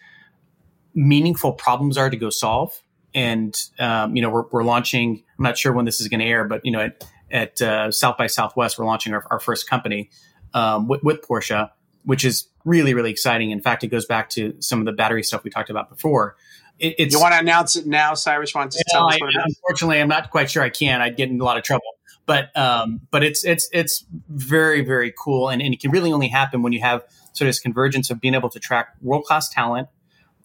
[0.95, 2.81] meaningful problems are to go solve.
[3.15, 5.23] And um, you know, we're, we're launching.
[5.39, 7.91] I'm not sure when this is going to air, but you know, at, at uh,
[7.91, 10.11] South by Southwest, we're launching our, our first company
[10.57, 11.71] um, with, with, Porsche,
[12.05, 13.51] which is really really exciting.
[13.51, 16.37] In fact, it goes back to some of the battery stuff we talked about before.
[16.79, 18.55] It, you want to announce it now, Cyrus?
[18.55, 21.01] Want to tell us what I, Unfortunately, I'm not quite sure I can.
[21.01, 25.15] I'd get in a lot of trouble but um, but it's it's it's very very
[25.17, 28.11] cool, and, and it can really only happen when you have sort of this convergence
[28.11, 29.89] of being able to track world class talent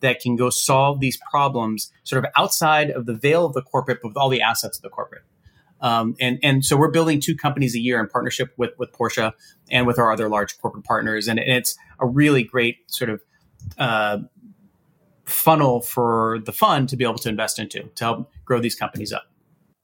[0.01, 3.99] that can go solve these problems sort of outside of the veil of the corporate,
[4.01, 5.23] but with all the assets of the corporate.
[5.81, 9.33] Um, and and so we're building two companies a year in partnership with with Porsche
[9.69, 13.21] and with our other large corporate partners, and, and it's a really great sort of
[13.77, 14.19] uh,
[15.25, 19.11] funnel for the fund to be able to invest into to help grow these companies
[19.11, 19.23] up.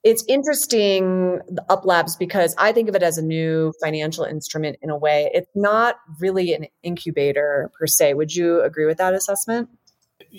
[0.04, 4.78] It's interesting the up labs because i think of it as a new financial instrument
[4.82, 5.30] in a way.
[5.34, 8.14] It's not really an incubator per se.
[8.14, 9.70] Would you agree with that assessment?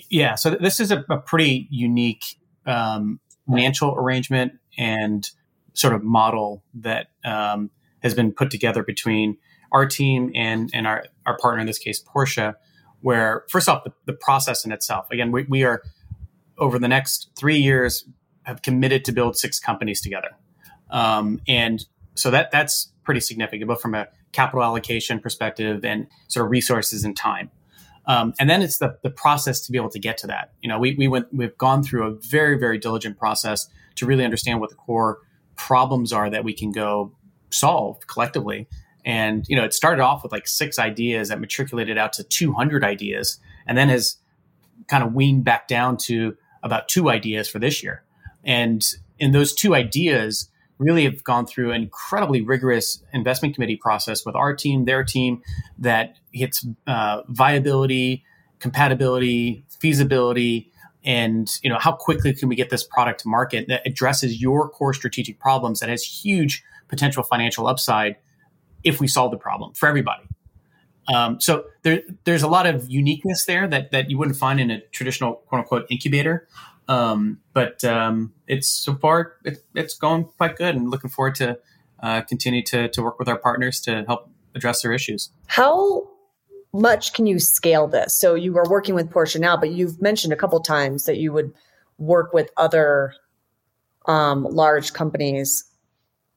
[0.09, 2.23] Yeah so this is a, a pretty unique
[2.65, 5.29] um, financial arrangement and
[5.73, 7.69] sort of model that um,
[8.01, 9.37] has been put together between
[9.71, 12.55] our team and and our, our partner in this case porsche
[13.01, 15.83] where first off the, the process in itself again we, we are
[16.59, 18.05] over the next three years
[18.43, 20.29] have committed to build six companies together.
[20.89, 26.45] Um, and so that that's pretty significant, both from a capital allocation perspective and sort
[26.45, 27.49] of resources and time.
[28.05, 30.51] Um, and then it's the, the process to be able to get to that.
[30.61, 34.25] You know, we, we went, we've gone through a very, very diligent process to really
[34.25, 35.19] understand what the core
[35.59, 37.11] problems are that we can go
[37.51, 38.67] solve collectively.
[39.05, 42.83] And, you know, it started off with like six ideas that matriculated out to 200
[42.83, 44.17] ideas and then has
[44.87, 48.03] kind of weaned back down to about two ideas for this year.
[48.43, 48.85] And
[49.19, 54.35] in those two ideas, really have gone through an incredibly rigorous investment committee process with
[54.35, 55.41] our team, their team,
[55.77, 58.23] that hits uh, viability,
[58.59, 60.68] compatibility, feasibility,
[61.03, 64.69] and you know how quickly can we get this product to market that addresses your
[64.69, 68.17] core strategic problems that has huge potential financial upside
[68.83, 70.23] if we solve the problem for everybody.
[71.13, 74.69] Um, so there, there's a lot of uniqueness there that that you wouldn't find in
[74.69, 76.47] a traditional quote unquote incubator.
[76.87, 81.59] Um, but um, it's so far it, it's going quite good, and looking forward to
[82.01, 85.31] uh, continue to to work with our partners to help address their issues.
[85.47, 86.07] How
[86.73, 88.19] much can you scale this?
[88.19, 91.33] So you are working with Porsche now, but you've mentioned a couple times that you
[91.33, 91.53] would
[91.97, 93.13] work with other
[94.05, 95.63] um, large companies.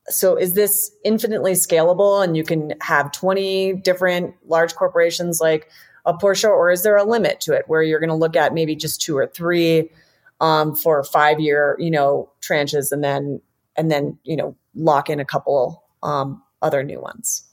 [0.09, 5.69] So is this infinitely scalable, and you can have twenty different large corporations like
[6.05, 8.53] a Porsche, or is there a limit to it where you're going to look at
[8.53, 9.91] maybe just two or three?
[10.43, 13.41] um, for five year, you know, tranches and then,
[13.77, 17.45] and then, you know, lock in a couple um, other new ones.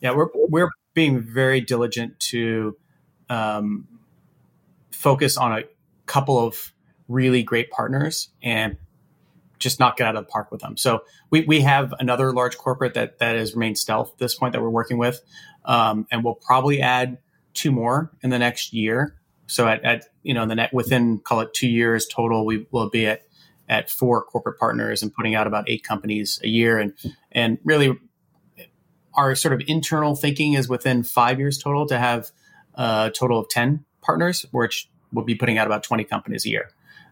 [0.00, 2.76] Yeah, we're, we're being very diligent to
[3.30, 3.86] um,
[4.90, 5.62] focus on a
[6.06, 6.72] couple of
[7.06, 8.76] really great partners and
[9.60, 10.76] just not get out of the park with them.
[10.76, 14.54] So we, we have another large corporate that that has remained stealth at this point
[14.54, 15.20] that we're working with,
[15.64, 17.18] um, and we'll probably add
[17.54, 19.14] two more in the next year.
[19.46, 22.90] So at, at you know the net within call it two years total, we will
[22.90, 23.22] be at
[23.68, 26.92] at four corporate partners and putting out about eight companies a year, and
[27.30, 27.96] and really
[29.18, 32.30] our sort of internal thinking is within five years total to have
[32.74, 36.70] a total of ten partners, which will be putting out about twenty companies a year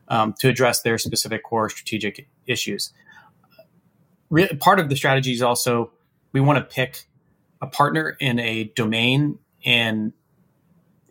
[0.09, 2.92] um, to address their specific core strategic issues.
[4.31, 5.90] Re- part of the strategy is also
[6.33, 7.07] we want to pick
[7.61, 10.12] a partner in a domain and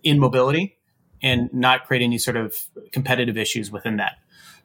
[0.01, 0.77] in mobility
[1.21, 2.55] and not create any sort of
[2.93, 4.13] competitive issues within that.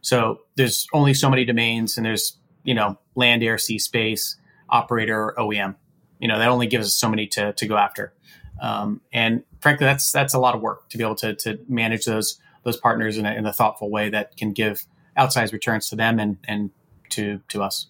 [0.03, 4.37] So there's only so many domains and there's, you know, land, air, sea, space,
[4.69, 5.77] operator, OEM.
[6.21, 8.13] You know, that only gives us so many to, to go after.
[8.61, 12.05] Um, and frankly, that's, that's a lot of work to be able to, to manage
[12.05, 14.85] those those partners in a, in a thoughtful way that can give
[15.17, 16.71] outsized returns to them and, and
[17.09, 17.87] to, to us.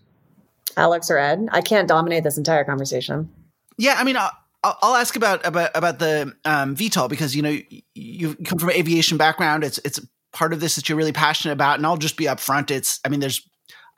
[0.76, 3.28] Alex or Ed, I can't dominate this entire conversation.
[3.76, 4.30] Yeah, I mean, I'll,
[4.62, 7.58] I'll ask about about about the um, VTOL because you know
[7.94, 9.64] you come from an aviation background.
[9.64, 10.00] It's it's
[10.32, 12.70] part of this that you're really passionate about, and I'll just be upfront.
[12.70, 13.48] It's I mean, there's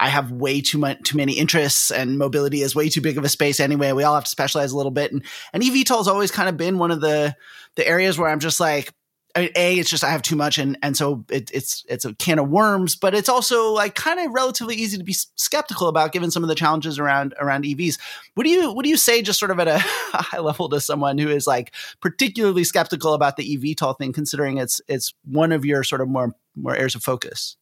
[0.00, 3.24] I have way too much too many interests, and mobility is way too big of
[3.24, 3.92] a space anyway.
[3.92, 6.56] We all have to specialize a little bit, and and eVTOL has always kind of
[6.56, 7.36] been one of the
[7.76, 8.92] the areas where I'm just like
[9.36, 12.38] a it's just I have too much and and so it, it's it's a can
[12.38, 16.30] of worms, but it's also like kind of relatively easy to be skeptical about given
[16.30, 17.98] some of the challenges around around EVs.
[18.34, 20.80] What do you what do you say just sort of at a high level to
[20.80, 25.64] someone who is like particularly skeptical about the eVTOL thing, considering it's it's one of
[25.64, 27.56] your sort of more more areas of focus?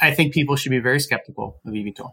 [0.00, 2.12] I think people should be very skeptical of eVTOL.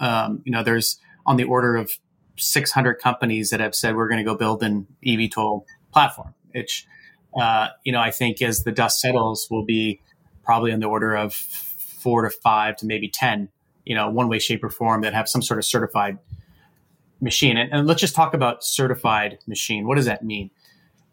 [0.00, 1.92] Um, you know, there's on the order of
[2.36, 6.86] 600 companies that have said we're going to go build an eVTOL platform, which
[7.38, 10.00] uh, you know, I think as the dust settles, will be
[10.44, 13.48] probably in the order of four to five to maybe 10,
[13.84, 16.18] you know, one way, shape, or form that have some sort of certified
[17.20, 17.56] machine.
[17.56, 19.86] And, and let's just talk about certified machine.
[19.86, 20.50] What does that mean?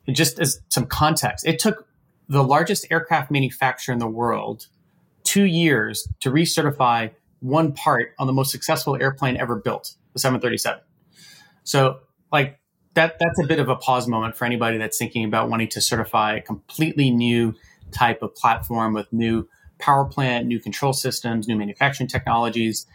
[0.08, 1.88] And just as some context, it took
[2.28, 4.68] the largest aircraft manufacturer in the world
[5.30, 10.82] two years to recertify one part on the most successful airplane ever built, the 737.
[11.64, 12.00] So,
[12.32, 12.60] like,
[12.96, 15.82] that that's a bit of a pause moment for anybody that's thinking about wanting to
[15.82, 17.54] certify a completely new
[17.92, 22.88] type of platform with new power plant, new control systems, new manufacturing technologies.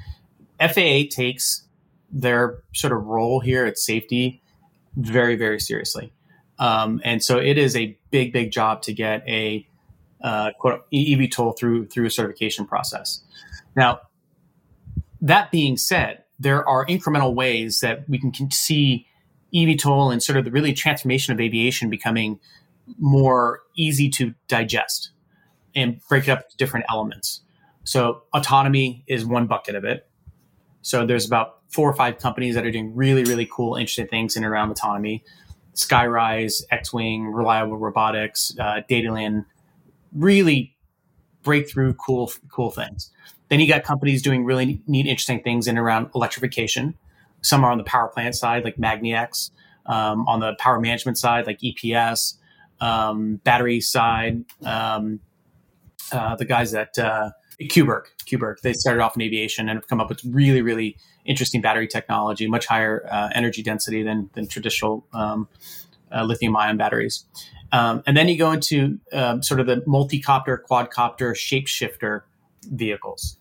[0.59, 1.69] FAA takes
[2.11, 4.43] their sort of role here at safety
[4.97, 6.13] very, very seriously.
[6.59, 9.69] Um, and so it is a big, big job to get a
[10.25, 13.21] uh, quote, eVTOL through through a certification process.
[13.77, 14.01] Now,
[15.21, 19.07] that being said, there are incremental ways that we can see
[19.55, 22.41] eVTOL and sort of the really transformation of aviation becoming
[22.99, 25.11] more easy to digest
[25.75, 27.43] and break it up into different elements.
[27.85, 30.09] So autonomy is one bucket of it.
[30.83, 34.37] So there's about four or five companies that are doing really, really cool, interesting things
[34.37, 35.25] in and around autonomy.
[35.75, 39.45] Skyryse, X-Wing, Reliable Robotics, uh, Dataland,
[40.15, 40.77] really
[41.43, 43.11] breakthrough, cool, cool things.
[43.49, 46.95] Then you got companies doing really neat, interesting things in around electrification.
[47.43, 49.51] Some are on the power plant side, like magniX.
[49.87, 52.35] Um, on the power management side, like EPS.
[52.81, 55.21] Um, battery side, um,
[56.11, 57.31] uh, the guys at uh,
[57.69, 58.07] Cuberg,
[58.63, 62.47] they started off in aviation and have come up with really, really interesting battery technology,
[62.47, 65.49] much higher uh, energy density than than traditional um,
[66.15, 67.25] uh, lithium ion batteries.
[67.73, 72.23] Um, and then you go into um, sort of the multi-copter, quadcopter, shapeshifter
[72.71, 73.37] vehicles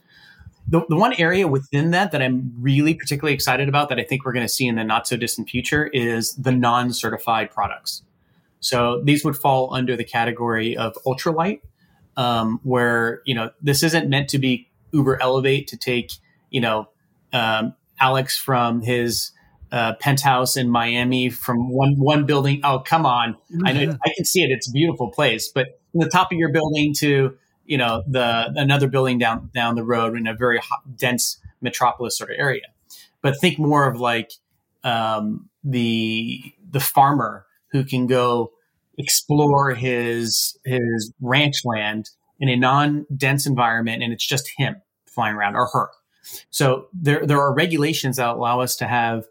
[0.67, 4.25] the, the one area within that that I'm really particularly excited about that I think
[4.25, 8.03] we're going to see in the not so distant future is the non certified products.
[8.59, 11.59] So these would fall under the category of ultralight,
[12.15, 16.13] um, where, you know, this isn't meant to be Uber Elevate to take,
[16.49, 16.87] you know,
[17.33, 19.31] um, Alex from his
[19.73, 22.61] uh, penthouse in Miami from one one building.
[22.63, 23.35] Oh, come on!
[23.65, 25.47] I know I can see it; it's a beautiful place.
[25.47, 29.73] But from the top of your building to you know the another building down down
[29.75, 32.67] the road in a very hot, dense metropolis sort of area.
[33.23, 34.33] But think more of like
[34.83, 38.51] um, the the farmer who can go
[38.99, 44.75] explore his his ranch land in a non-dense environment and it's just him
[45.07, 45.89] flying around or her.
[46.51, 49.25] So there there are regulations that allow us to have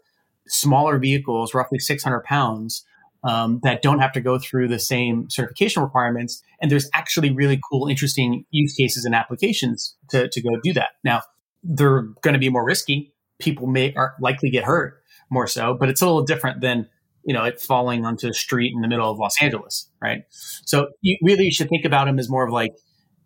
[0.47, 2.85] smaller vehicles, roughly 600 pounds,
[3.23, 6.43] um, that don't have to go through the same certification requirements.
[6.61, 10.91] And there's actually really cool, interesting use cases and applications to, to go do that.
[11.03, 11.21] Now,
[11.63, 13.13] they're going to be more risky.
[13.39, 16.87] People may are likely get hurt more so, but it's a little different than
[17.25, 20.23] you know it falling onto a street in the middle of Los Angeles, right?
[20.29, 22.71] So you really you should think about them as more of like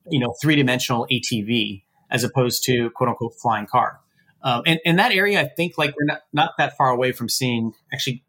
[0.09, 3.99] you know three dimensional ATV as opposed to quote unquote flying car.
[4.47, 7.27] Um, and in that area, I think like we're not, not that far away from
[7.27, 8.23] seeing actually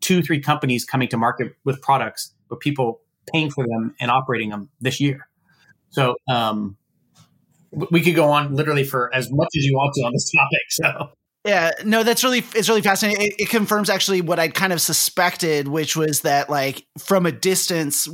[0.00, 3.00] two, three companies coming to market with products, but people
[3.32, 5.26] paying for them and operating them this year.
[5.90, 6.76] So um,
[7.90, 10.60] we could go on literally for as much as you want to on this topic.
[10.70, 11.10] So
[11.46, 13.24] yeah, no, that's really it's really fascinating.
[13.24, 17.30] It, it, confirms actually what I kind of suspected, which was that like from a
[17.30, 18.08] distance,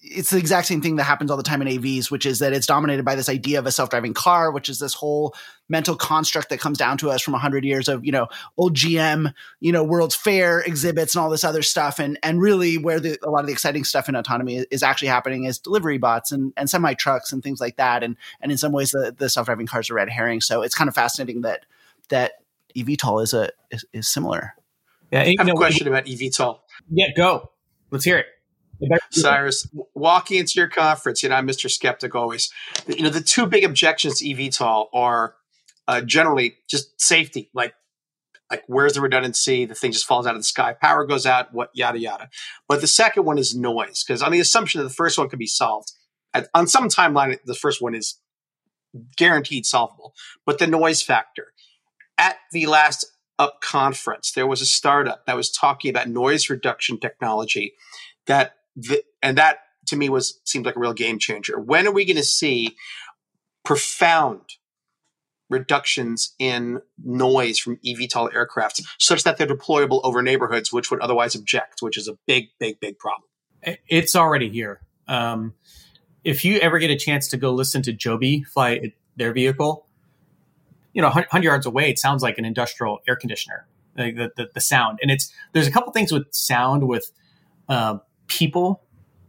[0.00, 2.54] it's the exact same thing that happens all the time in AVs, which is that
[2.54, 5.34] it's dominated by this idea of a self-driving car, which is this whole
[5.68, 8.26] mental construct that comes down to us from 100 years of you know
[8.56, 12.78] old GM, you know World's Fair exhibits and all this other stuff, and and really
[12.78, 15.98] where the, a lot of the exciting stuff in autonomy is actually happening is delivery
[15.98, 19.14] bots and and semi trucks and things like that, and and in some ways the
[19.16, 20.40] the self-driving cars are red herring.
[20.40, 21.66] So it's kind of fascinating that
[22.08, 22.32] that
[22.76, 24.54] eVTOL is a is, is similar.
[25.10, 26.58] Yeah, I have know, a question about eVTOL.
[26.90, 27.50] Yeah, go.
[27.90, 28.26] Let's hear it.
[29.10, 31.68] Cyrus, walking into your conference, you know, I'm Mr.
[31.68, 32.52] Skeptic always.
[32.86, 35.34] You know, the two big objections to eVTOL are
[35.88, 37.74] uh, generally just safety, like
[38.50, 39.66] like where's the redundancy?
[39.66, 42.30] The thing just falls out of the sky, power goes out, what yada yada.
[42.68, 45.38] But the second one is noise, because on the assumption that the first one could
[45.38, 45.92] be solved,
[46.32, 48.20] at, on some timeline, the first one is
[49.16, 50.14] guaranteed solvable.
[50.46, 51.52] But the noise factor,
[52.18, 53.06] at the last
[53.38, 57.74] up conference, there was a startup that was talking about noise reduction technology
[58.26, 61.58] that, the, and that to me was, seemed like a real game changer.
[61.58, 62.76] When are we going to see
[63.64, 64.40] profound
[65.50, 71.34] reductions in noise from eVTOL aircraft such that they're deployable over neighborhoods which would otherwise
[71.34, 73.28] object, which is a big, big, big problem.
[73.88, 74.80] It's already here.
[75.06, 75.54] Um,
[76.22, 79.87] if you ever get a chance to go listen to Joby fly their vehicle,
[80.98, 84.50] you know, 100 yards away, it sounds like an industrial air conditioner, like the, the,
[84.52, 84.98] the sound.
[85.00, 87.12] And it's, there's a couple things with sound with
[87.68, 88.82] uh, people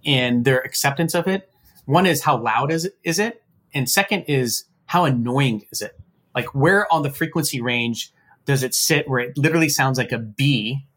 [0.03, 1.47] and their acceptance of it.
[1.85, 3.43] One is how loud is it, is it?
[3.71, 5.95] And second is how annoying is it?
[6.33, 8.11] Like where on the frequency range
[8.45, 10.87] does it sit where it literally sounds like a bee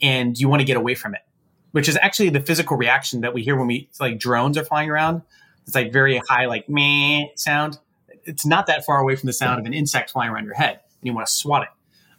[0.00, 1.22] and you want to get away from it?
[1.72, 4.90] Which is actually the physical reaction that we hear when we like drones are flying
[4.90, 5.22] around.
[5.66, 7.80] It's like very high, like meh sound
[8.30, 10.80] it's not that far away from the sound of an insect flying around your head
[11.00, 11.68] and you want to swat it.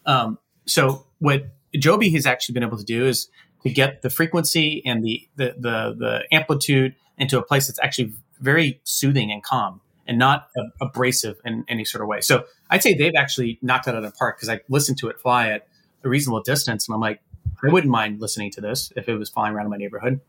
[0.06, 3.30] Um, so what Joby has actually been able to do is
[3.64, 8.14] to get the frequency and the, the, the, the amplitude into a place that's actually
[8.40, 10.50] very soothing and calm and not
[10.82, 12.22] abrasive in any sort of way.
[12.22, 15.10] So I'd say they've actually knocked it out of the park because I listened to
[15.10, 15.68] it fly at
[16.04, 17.22] a reasonable distance and I'm like,
[17.64, 20.20] I wouldn't mind listening to this if it was flying around in my neighborhood.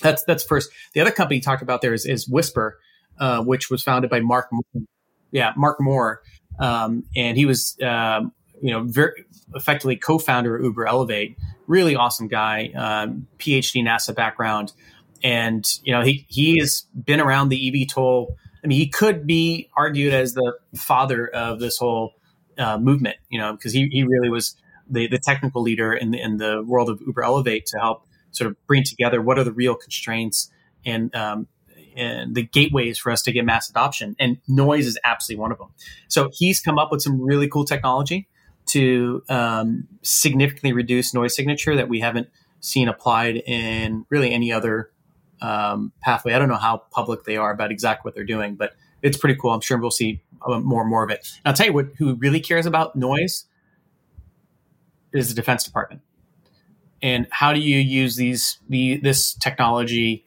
[0.00, 0.70] That's that's first.
[0.92, 2.78] The other company talked about there is, is Whisper,
[3.18, 4.50] uh, which was founded by Mark,
[5.34, 6.22] yeah, Mark Moore,
[6.60, 8.32] um, and he was, um,
[8.62, 9.24] you know, very
[9.54, 11.36] effectively co-founder of Uber Elevate.
[11.66, 14.72] Really awesome guy, um, PhD NASA background,
[15.22, 18.28] and you know he he has been around the eVTOL.
[18.62, 22.12] I mean, he could be argued as the father of this whole
[22.56, 24.56] uh, movement, you know, because he, he really was
[24.88, 28.50] the, the technical leader in the, in the world of Uber Elevate to help sort
[28.50, 30.50] of bring together what are the real constraints
[30.86, 31.46] and um,
[31.96, 34.16] and the gateways for us to get mass adoption.
[34.18, 35.68] And noise is absolutely one of them.
[36.08, 38.28] So he's come up with some really cool technology
[38.66, 42.28] to um, significantly reduce noise signature that we haven't
[42.60, 44.90] seen applied in really any other
[45.40, 46.32] um, pathway.
[46.32, 48.72] I don't know how public they are about exactly what they're doing, but
[49.02, 49.50] it's pretty cool.
[49.50, 51.28] I'm sure we'll see uh, more and more of it.
[51.44, 53.44] And I'll tell you what, who really cares about noise
[55.12, 56.00] is the Defense Department.
[57.02, 60.24] And how do you use these the this technology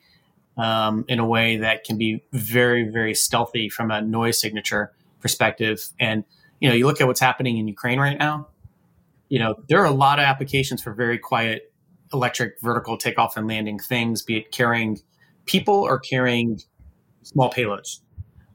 [0.57, 4.91] um, in a way that can be very, very stealthy from a noise signature
[5.21, 5.89] perspective.
[5.99, 6.23] And,
[6.59, 8.47] you know, you look at what's happening in Ukraine right now,
[9.29, 11.71] you know, there are a lot of applications for very quiet
[12.13, 14.99] electric vertical takeoff and landing things, be it carrying
[15.45, 16.61] people or carrying
[17.23, 17.99] small payloads.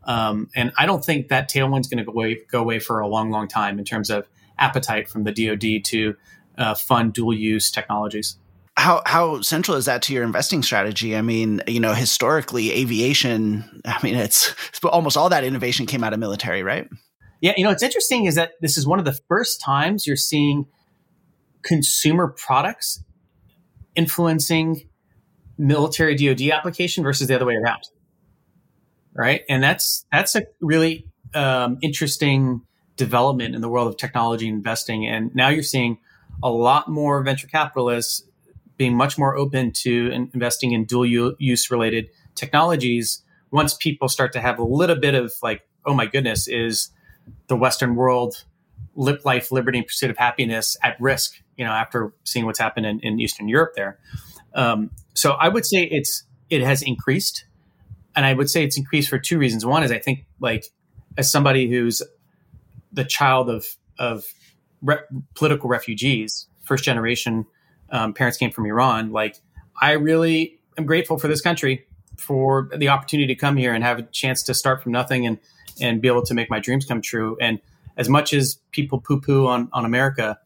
[0.05, 3.07] Um, and I don't think that tailwind's going to go away, go away for a
[3.07, 4.26] long, long time in terms of
[4.59, 6.16] appetite from the DoD to
[6.59, 8.36] uh, fund dual use technologies
[8.76, 11.16] how how central is that to your investing strategy?
[11.16, 13.82] I mean, you know, historically, aviation.
[13.84, 16.88] I mean, it's almost all that innovation came out of military, right?
[17.40, 20.16] Yeah, you know, what's interesting is that this is one of the first times you're
[20.16, 20.66] seeing
[21.62, 23.02] consumer products
[23.94, 24.88] influencing
[25.58, 27.82] military DoD application versus the other way around,
[29.14, 29.42] right?
[29.48, 32.62] And that's that's a really um, interesting
[32.96, 35.06] development in the world of technology investing.
[35.06, 35.98] And now you're seeing
[36.42, 38.22] a lot more venture capitalists
[38.82, 41.06] being much more open to investing in dual
[41.38, 43.22] use related technologies
[43.52, 46.90] once people start to have a little bit of like, oh my goodness, is
[47.46, 48.44] the Western world
[48.96, 51.40] lip life, liberty, and pursuit of happiness at risk?
[51.56, 54.00] You know, after seeing what's happened in, in Eastern Europe there.
[54.52, 57.44] Um, so I would say it's it has increased,
[58.16, 59.64] and I would say it's increased for two reasons.
[59.64, 60.64] One is I think like
[61.16, 62.02] as somebody who's
[62.92, 63.64] the child of
[63.96, 64.24] of
[64.82, 65.06] re-
[65.36, 67.46] political refugees, first generation
[67.93, 69.12] um, parents came from Iran.
[69.12, 69.40] Like,
[69.80, 71.86] I really am grateful for this country
[72.18, 75.38] for the opportunity to come here and have a chance to start from nothing and
[75.80, 77.36] and be able to make my dreams come true.
[77.40, 77.61] And
[77.97, 80.38] as much as people poo poo on on America,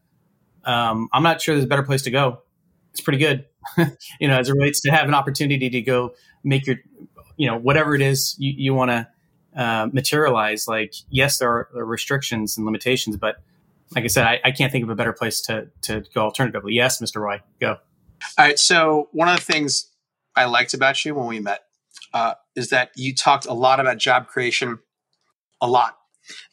[0.65, 2.41] um, I'm not sure there's a better place to go.
[2.91, 3.45] It's pretty good,
[4.19, 6.77] you know, as it relates to have an opportunity to go make your,
[7.37, 9.07] you know, whatever it is you, you want to
[9.55, 10.67] uh, materialize.
[10.67, 13.37] Like, yes, there are, restrictions and limitations, but
[13.95, 16.73] like I said, I, I, can't think of a better place to to go alternatively.
[16.73, 17.21] Yes, Mr.
[17.21, 17.77] Roy, go.
[18.37, 18.59] All right.
[18.59, 19.91] So one of the things
[20.35, 21.61] I liked about you when we met
[22.13, 24.79] uh, is that you talked a lot about job creation,
[25.61, 25.97] a lot.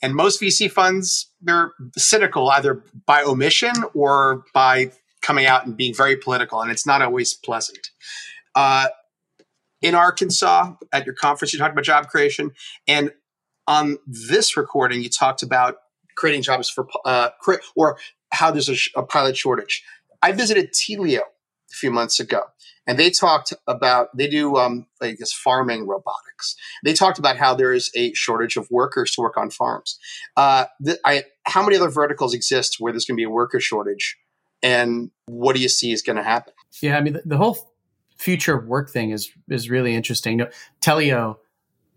[0.02, 5.94] And most VC funds, they're cynical either by omission or by coming out and being
[5.94, 7.90] very political, and it's not always pleasant.
[8.54, 8.88] Uh,
[9.82, 12.52] in Arkansas, at your conference, you talked about job creation,
[12.86, 13.10] and
[13.66, 15.76] on this recording, you talked about
[16.16, 17.30] creating jobs for uh,
[17.76, 17.98] or
[18.32, 19.84] how there's a, a pilot shortage.
[20.22, 22.42] I visited Teleo a few months ago,
[22.86, 26.56] and they talked about they do um, like this farming robotics.
[26.84, 29.98] They talked about how there is a shortage of workers to work on farms.
[30.36, 33.60] Uh, th- I, how many other verticals exist where there's going to be a worker
[33.60, 34.16] shortage,
[34.62, 36.52] and what do you see is going to happen?
[36.80, 37.74] Yeah, I mean the, the, whole
[38.16, 40.42] future of work thing is is really interesting.
[40.80, 41.36] Teleo,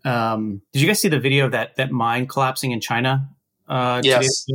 [0.04, 3.28] um, did you guys see the video of that that mine collapsing in China?
[3.68, 4.46] Uh, yes.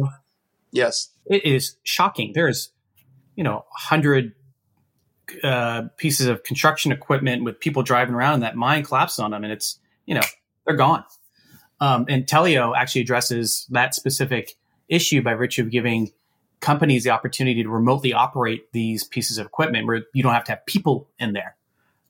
[0.72, 1.09] Yes.
[1.28, 2.32] It is shocking.
[2.34, 2.72] There's,
[3.36, 4.34] you know, hundred
[5.43, 9.43] uh, pieces of construction equipment with people driving around and that mine collapses on them
[9.43, 10.22] and it's you know
[10.66, 11.03] they're gone
[11.80, 14.55] um, and Teleo actually addresses that specific
[14.89, 16.11] issue by virtue of giving
[16.59, 20.51] companies the opportunity to remotely operate these pieces of equipment where you don't have to
[20.51, 21.55] have people in there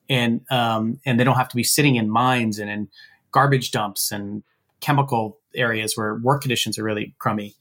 [0.08, 2.88] and um, and they don't have to be sitting in mines and in
[3.30, 4.42] garbage dumps and
[4.80, 7.54] chemical areas where work conditions are really crummy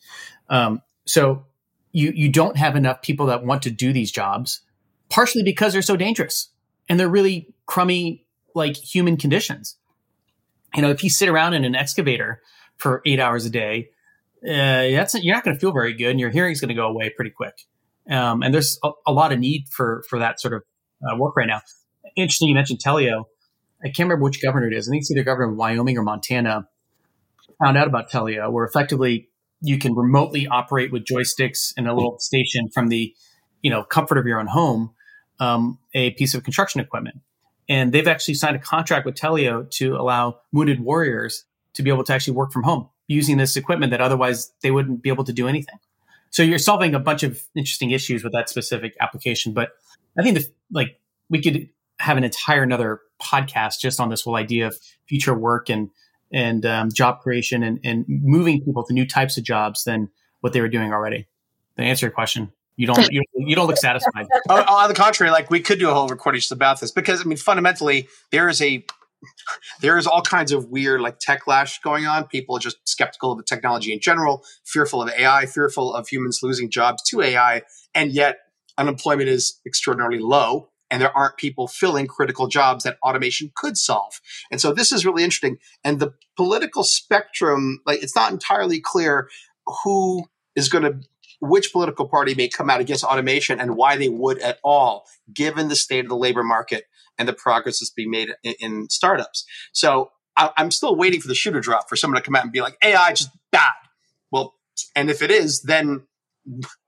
[0.49, 1.45] um, so
[1.91, 4.61] you you don't have enough people that want to do these jobs
[5.09, 6.49] partially because they're so dangerous
[6.89, 8.25] and they're really crummy,
[8.55, 9.77] like human conditions.
[10.75, 12.41] You know, if you sit around in an excavator
[12.77, 13.89] for eight hours a day,
[14.43, 16.87] uh, that's you're not going to feel very good, and your hearing's going to go
[16.87, 17.53] away pretty quick.
[18.09, 20.63] Um, and there's a, a, lot of need for for that sort of
[21.07, 21.61] uh, work right now.
[22.17, 23.25] Interesting, you mentioned Teleo.
[23.81, 24.89] I can't remember which governor it is.
[24.89, 26.67] I think it's either governor of Wyoming or Montana.
[27.63, 29.29] Found out about Teleo, where effectively
[29.61, 33.15] you can remotely operate with joysticks and a little station from the
[33.61, 34.91] you know comfort of your own home
[35.39, 37.21] um, a piece of construction equipment.
[37.69, 42.03] And they've actually signed a contract with Teleo to allow wounded warriors to be able
[42.03, 45.33] to actually work from home using this equipment that otherwise they wouldn't be able to
[45.33, 45.77] do anything.
[46.29, 49.53] So you're solving a bunch of interesting issues with that specific application.
[49.53, 49.71] But
[50.17, 50.99] I think that like
[51.29, 55.69] we could have an entire another podcast just on this whole idea of future work
[55.69, 55.89] and
[56.33, 60.09] and um, job creation and, and moving people to new types of jobs than
[60.41, 61.27] what they were doing already.
[61.77, 62.51] To answer your question.
[62.75, 64.25] You don't you, you don't look satisfied.
[64.49, 67.21] on, on the contrary, like we could do a whole recording just about this because
[67.21, 68.83] I mean fundamentally there is a
[69.79, 72.25] there is all kinds of weird like tech lash going on.
[72.25, 76.39] People are just skeptical of the technology in general, fearful of AI, fearful of humans
[76.41, 77.61] losing jobs to AI,
[77.93, 78.37] and yet
[78.77, 84.21] unemployment is extraordinarily low and there aren't people filling critical jobs that automation could solve.
[84.51, 85.57] And so this is really interesting.
[85.83, 89.27] And the political spectrum, like it's not entirely clear
[89.83, 90.25] who
[90.55, 90.99] is going to
[91.39, 95.67] which political party may come out against automation and why they would at all, given
[95.67, 96.85] the state of the labor market
[97.17, 99.45] and the progress that's being made in, in startups.
[99.71, 102.43] So I, am still waiting for the shoe to drop for someone to come out
[102.43, 103.73] and be like, AI just bad.
[104.31, 104.53] Well,
[104.95, 106.03] and if it is, then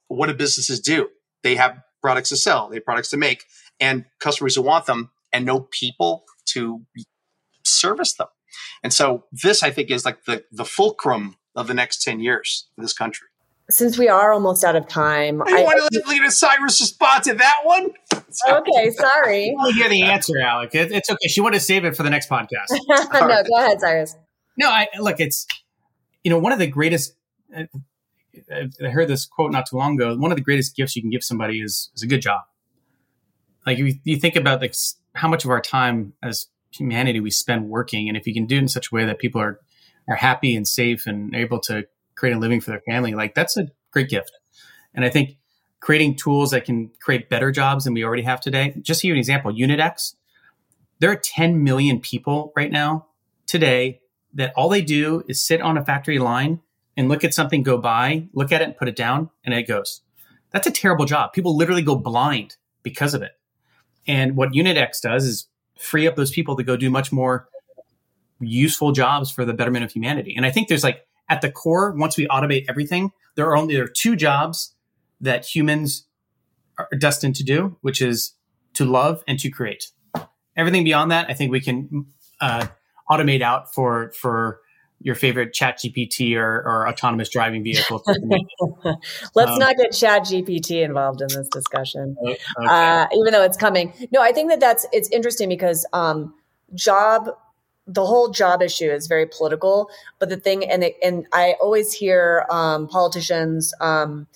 [0.08, 1.10] what do businesses do?
[1.42, 3.46] They have products to sell, they have products to make,
[3.80, 6.82] and customers who want them, and no people to
[7.64, 8.28] service them.
[8.84, 12.68] And so this, I think, is like the the fulcrum of the next 10 years
[12.76, 13.28] for this country
[13.70, 17.34] since we are almost out of time, I, I want to leave Cyrus respond to
[17.34, 17.92] that one.
[18.50, 19.56] Okay, sorry.
[19.60, 20.76] I hear the answer, Alec.
[20.76, 21.28] It, it's okay.
[21.28, 22.68] She wanted to save it for the next podcast.
[22.72, 23.46] no, right.
[23.46, 24.16] go ahead, Cyrus.
[24.58, 25.20] No, I look.
[25.20, 25.48] It's
[26.24, 27.16] you know one of the greatest.
[27.56, 27.64] Uh,
[28.52, 30.16] uh, I heard this quote not too long ago.
[30.16, 32.42] One of the greatest gifts you can give somebody is is a good job.
[33.66, 34.76] Like you, you think about like
[35.14, 38.56] how much of our time as humanity we spend working, and if you can do
[38.56, 39.60] it in such a way that people are
[40.08, 43.58] are happy and safe and able to create a living for their family, like that's
[43.58, 44.32] a great gift.
[44.94, 45.38] And I think
[45.80, 48.74] creating tools that can create better jobs than we already have today.
[48.82, 50.16] Just to give you an example, UnitX,
[51.00, 53.08] there are 10 million people right now
[53.46, 54.02] today
[54.34, 56.62] that all they do is sit on a factory line
[56.98, 59.68] and look at something go by, look at it and put it down, and it
[59.68, 60.02] goes.
[60.52, 61.34] That's a terrible job.
[61.34, 63.32] People literally go blind because of it.
[64.08, 65.48] And what UnitX does is
[65.78, 67.48] free up those people to go do much more
[68.40, 70.34] useful jobs for the betterment of humanity.
[70.36, 73.76] And I think there's like at the core, once we automate everything, there are only
[73.76, 74.76] there are two jobs
[75.22, 76.06] that humans
[76.78, 78.34] are destined to do, which is
[78.74, 79.92] to love and to create.
[80.56, 82.08] Everything beyond that, I think we can
[82.40, 82.68] uh,
[83.10, 84.62] automate out for for
[85.02, 88.02] your favorite chat GPT or, or autonomous driving vehicle.
[89.36, 92.38] Let's um, not get chat GPT involved in this discussion, okay.
[92.58, 93.94] uh, even though it's coming.
[94.12, 96.34] No, I think that that's, it's interesting because um,
[96.74, 97.30] job,
[97.86, 101.94] the whole job issue is very political, but the thing, and it, and I always
[101.94, 104.28] hear um, politicians, um,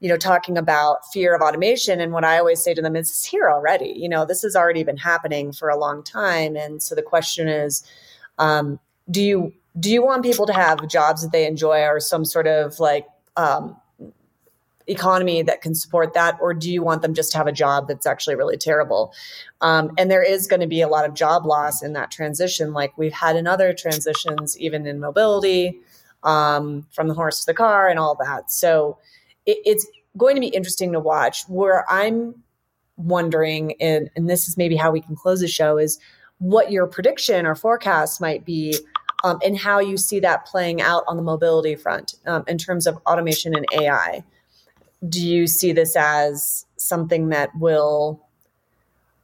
[0.00, 1.98] you know, talking about fear of automation.
[1.98, 3.94] And what I always say to them is it's here already.
[3.96, 6.56] You know, this has already been happening for a long time.
[6.56, 7.82] And so the question is,
[8.38, 8.78] um,
[9.10, 12.46] do you do you want people to have jobs that they enjoy or some sort
[12.46, 13.06] of like
[13.36, 13.76] um,
[14.86, 16.38] economy that can support that?
[16.40, 19.12] Or do you want them just to have a job that's actually really terrible?
[19.60, 22.72] Um, and there is going to be a lot of job loss in that transition
[22.72, 25.80] like we've had in other transitions even in mobility
[26.22, 28.50] um, from the horse to the car and all that.
[28.50, 28.98] So
[29.44, 31.42] it, it's going to be interesting to watch.
[31.48, 32.44] Where i'm
[32.96, 35.98] wondering and, and this is maybe how we can close the show is
[36.38, 38.76] what your prediction or forecast might be
[39.24, 42.86] um, and how you see that playing out on the mobility front um, in terms
[42.86, 44.22] of automation and AI.
[45.08, 48.22] Do you see this as something that will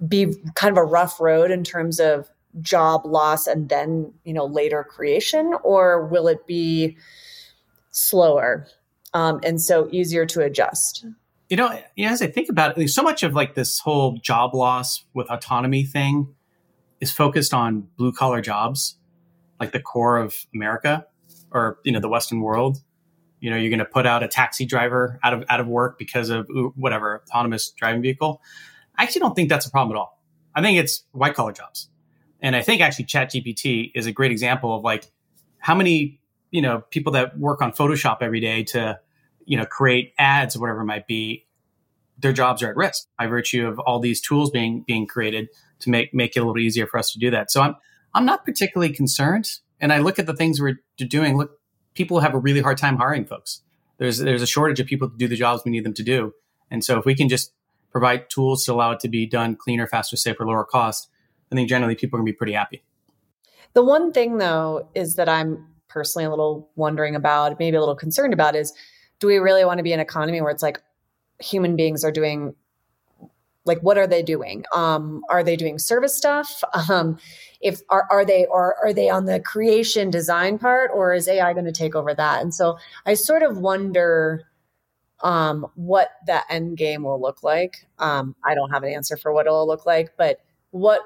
[0.06, 2.30] be kind of a rough road in terms of
[2.62, 6.96] job loss and then you know later creation, or will it be
[7.90, 8.66] slower
[9.12, 11.04] um, and so easier to adjust?
[11.50, 15.04] You know, as I think about it, so much of like this whole job loss
[15.12, 16.34] with autonomy thing
[17.00, 18.96] is focused on blue collar jobs
[19.60, 21.06] like the core of America
[21.52, 22.78] or you know the Western world.
[23.40, 25.98] You know, you're going to put out a taxi driver out of out of work
[25.98, 28.42] because of whatever autonomous driving vehicle.
[28.96, 30.20] I actually don't think that's a problem at all.
[30.54, 31.88] I think it's white collar jobs,
[32.40, 35.10] and I think actually ChatGPT is a great example of like
[35.58, 38.98] how many you know people that work on Photoshop every day to
[39.44, 41.46] you know create ads or whatever it might be.
[42.18, 45.48] Their jobs are at risk by virtue of all these tools being being created
[45.80, 47.50] to make make it a little easier for us to do that.
[47.50, 47.76] So I'm
[48.14, 49.48] I'm not particularly concerned.
[49.80, 51.36] And I look at the things we're doing.
[51.36, 51.58] Look,
[51.94, 53.62] people have a really hard time hiring folks.
[53.98, 56.32] There's there's a shortage of people to do the jobs we need them to do.
[56.70, 57.52] And so if we can just
[57.90, 61.08] provide tools to allow it to be done cleaner, faster, safer, lower cost,
[61.50, 62.82] I think generally people are going to be pretty happy.
[63.72, 67.96] The one thing though is that I'm personally a little wondering about, maybe a little
[67.96, 68.72] concerned about is
[69.18, 70.80] do we really want to be an economy where it's like
[71.40, 72.54] human beings are doing
[73.70, 74.64] like what are they doing?
[74.74, 76.64] Um, are they doing service stuff?
[76.90, 77.18] Um,
[77.60, 81.52] if are, are they or are they on the creation design part or is ai
[81.52, 82.42] going to take over that?
[82.42, 84.42] And so i sort of wonder
[85.22, 87.86] um, what that end game will look like.
[88.00, 90.40] Um, i don't have an answer for what it'll look like but
[90.70, 91.02] what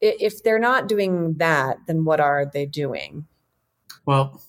[0.00, 3.26] if they're not doing that then what are they doing?
[4.04, 4.40] Well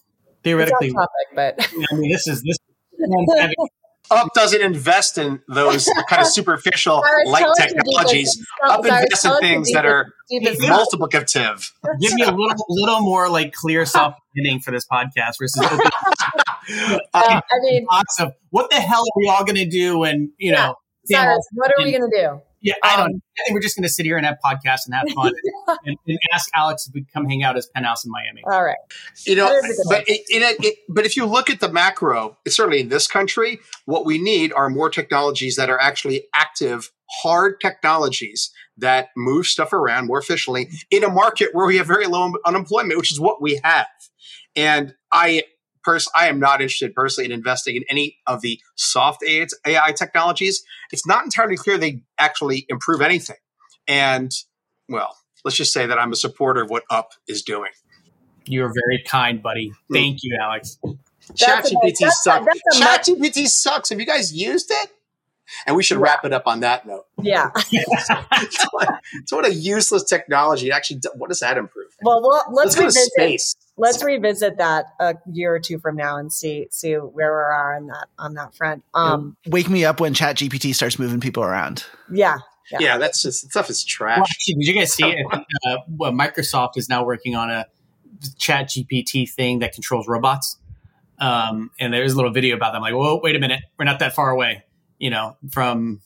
[0.44, 1.56] theoretically topic, but
[1.92, 2.58] i mean this is this
[4.10, 8.46] Up doesn't invest in those kind of superficial light technologies.
[8.64, 11.72] Up invests in things that are multiplicative.
[12.02, 17.00] Give me a little, little more like clear self ending for this podcast versus uh,
[17.14, 17.86] I mean,
[18.20, 20.04] of what the hell are we all going to do?
[20.04, 20.68] And you yeah.
[20.68, 22.42] know, Cyrus, what are we going to do?
[22.62, 23.14] Yeah, I don't.
[23.14, 25.32] Um, I think we're just going to sit here and have podcasts and have fun
[25.86, 28.42] and, and, ask Alex if we come hang out as Penthouse in Miami.
[28.46, 28.78] All right.
[29.26, 32.90] You know, but it, it, it, but if you look at the macro, certainly in
[32.90, 36.92] this country, what we need are more technologies that are actually active,
[37.22, 42.08] hard technologies that move stuff around more efficiently in a market where we have very
[42.08, 43.88] low unemployment, which is what we have.
[44.56, 45.44] And I
[45.88, 50.64] pers- I am not interested personally in investing in any of the soft AI technologies.
[50.92, 53.38] It's not entirely clear they actually improve anything.
[53.88, 54.32] And
[54.90, 55.16] well,
[55.46, 57.72] let's just say that I'm a supporter of what Up is doing.
[58.46, 59.70] You're very kind, buddy.
[59.88, 59.94] Hmm.
[59.94, 60.78] Thank you, Alex.
[61.34, 62.60] ChatGPT sucks.
[62.76, 63.90] ChatGPT sucks.
[63.90, 64.90] Have you guys used it?
[65.66, 66.04] And we should yeah.
[66.04, 67.06] wrap it up on that note.
[67.22, 67.52] Yeah.
[67.72, 70.72] it's what a useless technology.
[70.72, 71.88] Actually, what does that improve?
[72.02, 75.96] Well, well let's, let's go to space let's revisit that a year or two from
[75.96, 78.84] now and see see where we are on that on that front.
[78.94, 81.86] Um, Wake me up when Chat GPT starts moving people around.
[82.12, 82.40] Yeah.
[82.72, 84.18] Yeah, yeah that's just stuff is trash.
[84.18, 85.26] Well, actually, did you guys see it?
[85.32, 87.66] Uh, well, Microsoft is now working on a
[88.38, 90.58] Chat GPT thing that controls robots.
[91.20, 92.82] Um, and there's a little video about them.
[92.84, 94.64] Like, whoa, wait a minute, we're not that far away,
[94.98, 96.02] you know, from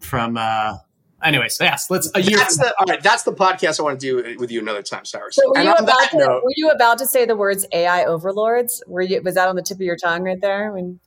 [0.00, 0.78] from uh,
[1.22, 2.36] anyways, yes, let's a year.
[2.36, 3.02] That's the all right.
[3.02, 5.36] That's the podcast I want to do with you another time, Cyrus.
[5.36, 8.82] So were, you about to, note, were you about to say the words AI overlords?
[8.86, 10.72] Were you was that on the tip of your tongue right there?
[10.72, 11.00] When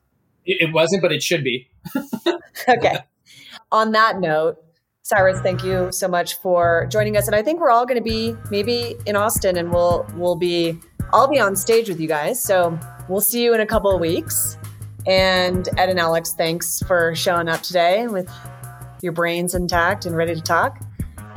[0.45, 1.69] it, it wasn't, but it should be.
[2.69, 2.99] okay.
[3.71, 4.57] On that note,
[5.01, 7.27] Cyrus, thank you so much for joining us.
[7.27, 10.79] And I think we're all going to be maybe in Austin, and we'll we'll be
[11.13, 12.41] I'll be on stage with you guys.
[12.41, 12.79] So
[13.09, 14.57] we'll see you in a couple of weeks.
[15.07, 18.29] And Ed and Alex, thanks for showing up today with
[19.01, 20.79] your brains intact and ready to talk.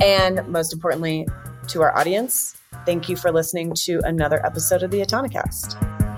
[0.01, 1.27] And most importantly,
[1.67, 6.08] to our audience, thank you for listening to another episode of the Autonocast.